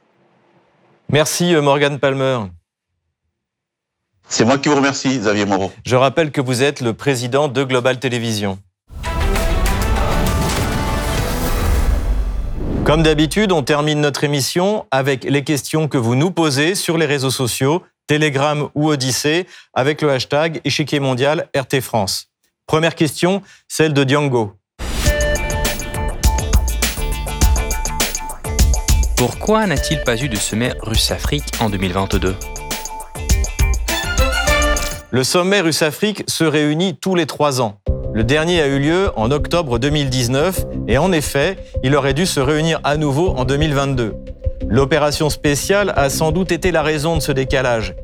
Merci 1.09 1.55
Morgan 1.55 1.99
Palmer. 1.99 2.41
C'est 4.29 4.45
moi 4.45 4.59
qui 4.59 4.69
vous 4.69 4.77
remercie, 4.77 5.19
Xavier 5.19 5.45
Moreau. 5.45 5.71
Je 5.85 5.97
rappelle 5.97 6.31
que 6.31 6.41
vous 6.41 6.63
êtes 6.63 6.81
le 6.81 6.95
président 6.95 7.49
de 7.49 7.65
Global 7.65 7.99
Télévision. 7.99 8.59
Comme 12.85 13.05
d'habitude, 13.05 13.53
on 13.53 13.63
termine 13.63 14.01
notre 14.01 14.25
émission 14.25 14.87
avec 14.91 15.23
les 15.23 15.45
questions 15.45 15.87
que 15.87 15.97
vous 15.97 16.17
nous 16.17 16.33
posez 16.33 16.75
sur 16.75 16.99
les 16.99 17.07
réseaux 17.07 17.31
sociaux, 17.31 17.85
Telegram 18.09 18.69
ou 18.75 18.89
Odyssée, 18.89 19.47
avec 19.73 20.03
le 20.03 20.11
hashtag 20.11 20.61
échiquier 20.65 20.99
mondial 20.99 21.49
RT 21.57 21.81
France. 21.81 22.33
Première 22.67 22.97
question, 22.97 23.41
celle 23.69 23.93
de 23.93 24.09
Django. 24.09 24.55
Pourquoi 29.17 29.67
n'a-t-il 29.67 30.03
pas 30.03 30.21
eu 30.21 30.29
de 30.29 30.37
sommet 30.37 30.73
russe-Afrique 30.81 31.45
en 31.61 31.71
2022 31.71 32.35
Le 35.13 35.23
sommet 35.23 35.61
russe-Afrique 35.61 36.25
se 36.27 36.43
réunit 36.43 36.97
tous 36.97 37.15
les 37.15 37.27
trois 37.27 37.61
ans. 37.61 37.79
Le 38.15 38.25
dernier 38.25 38.61
a 38.61 38.67
eu 38.67 38.79
lieu 38.79 39.11
en 39.17 39.31
octobre 39.31 39.79
2019 39.79 40.67
et 40.87 40.99
en 40.99 41.13
effet, 41.13 41.57
il 41.83 41.97
aurait 41.97 42.13
dû 42.13 42.27
se 42.27 42.41
réunir 42.41 42.79
à 42.85 42.99
nouveau 42.99 43.31
en 43.31 43.47
2022. 43.47 44.15
L'opération 44.69 45.31
spéciale 45.31 45.95
a 45.97 46.11
sans 46.11 46.31
doute 46.31 46.53
été 46.53 46.73
la 46.73 46.83
raison 46.83 47.17
de 47.17 47.23
ce 47.23 47.33
décalage. 47.33 47.95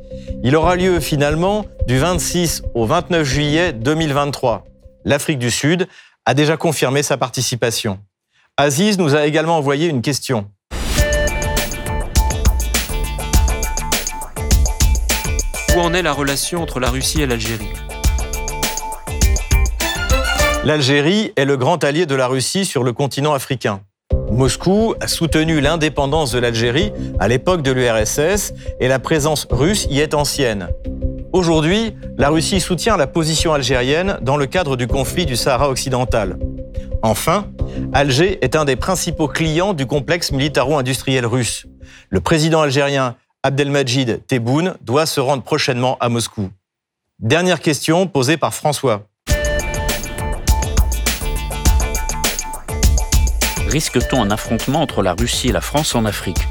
Il 0.42 0.56
aura 0.56 0.76
lieu 0.76 0.98
finalement 1.00 1.66
du 1.86 1.98
26 1.98 2.62
au 2.74 2.86
29 2.86 3.22
juillet 3.22 3.74
2023. 3.74 4.64
L'Afrique 5.04 5.38
du 5.38 5.50
Sud 5.50 5.86
a 6.24 6.32
déjà 6.32 6.56
confirmé 6.56 7.02
sa 7.02 7.18
participation. 7.18 7.98
Aziz 8.56 8.96
nous 8.96 9.14
a 9.14 9.26
également 9.26 9.58
envoyé 9.58 9.88
une 9.88 10.00
question. 10.00 10.46
Où 15.76 15.80
en 15.80 15.92
est 15.92 16.02
la 16.02 16.12
relation 16.12 16.62
entre 16.62 16.80
la 16.80 16.88
Russie 16.88 17.20
et 17.20 17.26
l'Algérie? 17.26 17.68
L'Algérie 20.68 21.32
est 21.36 21.46
le 21.46 21.56
grand 21.56 21.82
allié 21.82 22.04
de 22.04 22.14
la 22.14 22.26
Russie 22.26 22.66
sur 22.66 22.84
le 22.84 22.92
continent 22.92 23.32
africain. 23.32 23.80
Moscou 24.30 24.94
a 25.00 25.08
soutenu 25.08 25.62
l'indépendance 25.62 26.30
de 26.32 26.38
l'Algérie 26.38 26.92
à 27.18 27.26
l'époque 27.26 27.62
de 27.62 27.72
l'URSS 27.72 28.52
et 28.78 28.86
la 28.86 28.98
présence 28.98 29.46
russe 29.50 29.86
y 29.88 30.00
est 30.00 30.12
ancienne. 30.12 30.68
Aujourd'hui, 31.32 31.94
la 32.18 32.28
Russie 32.28 32.60
soutient 32.60 32.98
la 32.98 33.06
position 33.06 33.54
algérienne 33.54 34.18
dans 34.20 34.36
le 34.36 34.44
cadre 34.44 34.76
du 34.76 34.86
conflit 34.86 35.24
du 35.24 35.36
Sahara 35.36 35.70
occidental. 35.70 36.38
Enfin, 37.00 37.46
Alger 37.94 38.38
est 38.44 38.54
un 38.54 38.66
des 38.66 38.76
principaux 38.76 39.26
clients 39.26 39.72
du 39.72 39.86
complexe 39.86 40.32
militaro-industriel 40.32 41.24
russe. 41.24 41.64
Le 42.10 42.20
président 42.20 42.60
algérien 42.60 43.16
Abdelmajid 43.42 44.26
Tebboune 44.26 44.74
doit 44.82 45.06
se 45.06 45.20
rendre 45.20 45.42
prochainement 45.42 45.96
à 45.98 46.10
Moscou. 46.10 46.50
Dernière 47.20 47.60
question 47.60 48.06
posée 48.06 48.36
par 48.36 48.52
François. 48.52 49.08
Risque-t-on 53.68 54.22
un 54.22 54.30
affrontement 54.30 54.80
entre 54.80 55.02
la 55.02 55.12
Russie 55.12 55.48
et 55.48 55.52
la 55.52 55.60
France 55.60 55.94
en 55.94 56.06
Afrique? 56.06 56.48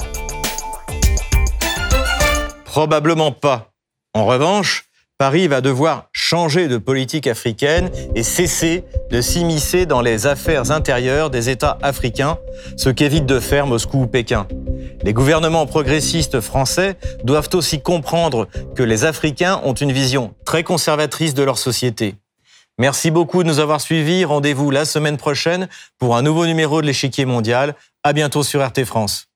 Probablement 2.64 3.32
pas. 3.32 3.72
En 4.14 4.28
revanche, 4.28 4.86
Paris 5.18 5.48
va 5.48 5.62
devoir 5.62 6.10
changer 6.14 6.68
de 6.68 6.78
politique 6.78 7.26
africaine 7.26 7.90
et 8.14 8.22
cesser 8.22 8.84
de 9.10 9.20
s'immiscer 9.20 9.88
dans 9.88 10.02
les 10.02 10.28
affaires 10.28 10.70
intérieures 10.70 11.32
des 11.32 11.50
États 11.50 11.80
africains, 11.82 12.38
ce 12.76 12.90
qu'évite 12.92 13.26
de 13.26 13.40
faire 13.40 13.66
Moscou 13.66 14.04
ou 14.04 14.08
Pékin. 14.08 14.48
Les 15.02 15.14
gouvernements 15.14 15.66
progressistes 15.66 16.40
français 16.40 16.98
doivent 17.24 17.50
aussi 17.54 17.82
comprendre 17.82 18.48
que 18.76 18.84
les 18.84 19.06
Africains 19.06 19.60
ont 19.64 19.74
une 19.74 19.92
vision 19.92 20.36
très 20.46 20.64
conservatrice 20.64 21.34
de 21.34 21.42
leur 21.42 21.58
société. 21.58 22.14
Merci 22.80 23.10
beaucoup 23.10 23.42
de 23.42 23.48
nous 23.48 23.60
avoir 23.60 23.82
suivis. 23.82 24.24
Rendez-vous 24.24 24.70
la 24.70 24.86
semaine 24.86 25.18
prochaine 25.18 25.68
pour 25.98 26.16
un 26.16 26.22
nouveau 26.22 26.46
numéro 26.46 26.82
de 26.82 26.86
l'échiquier 26.86 27.26
mondial. 27.26 27.76
À 28.04 28.14
bientôt 28.14 28.44
sur 28.44 28.66
RT 28.66 28.86
France. 28.86 29.27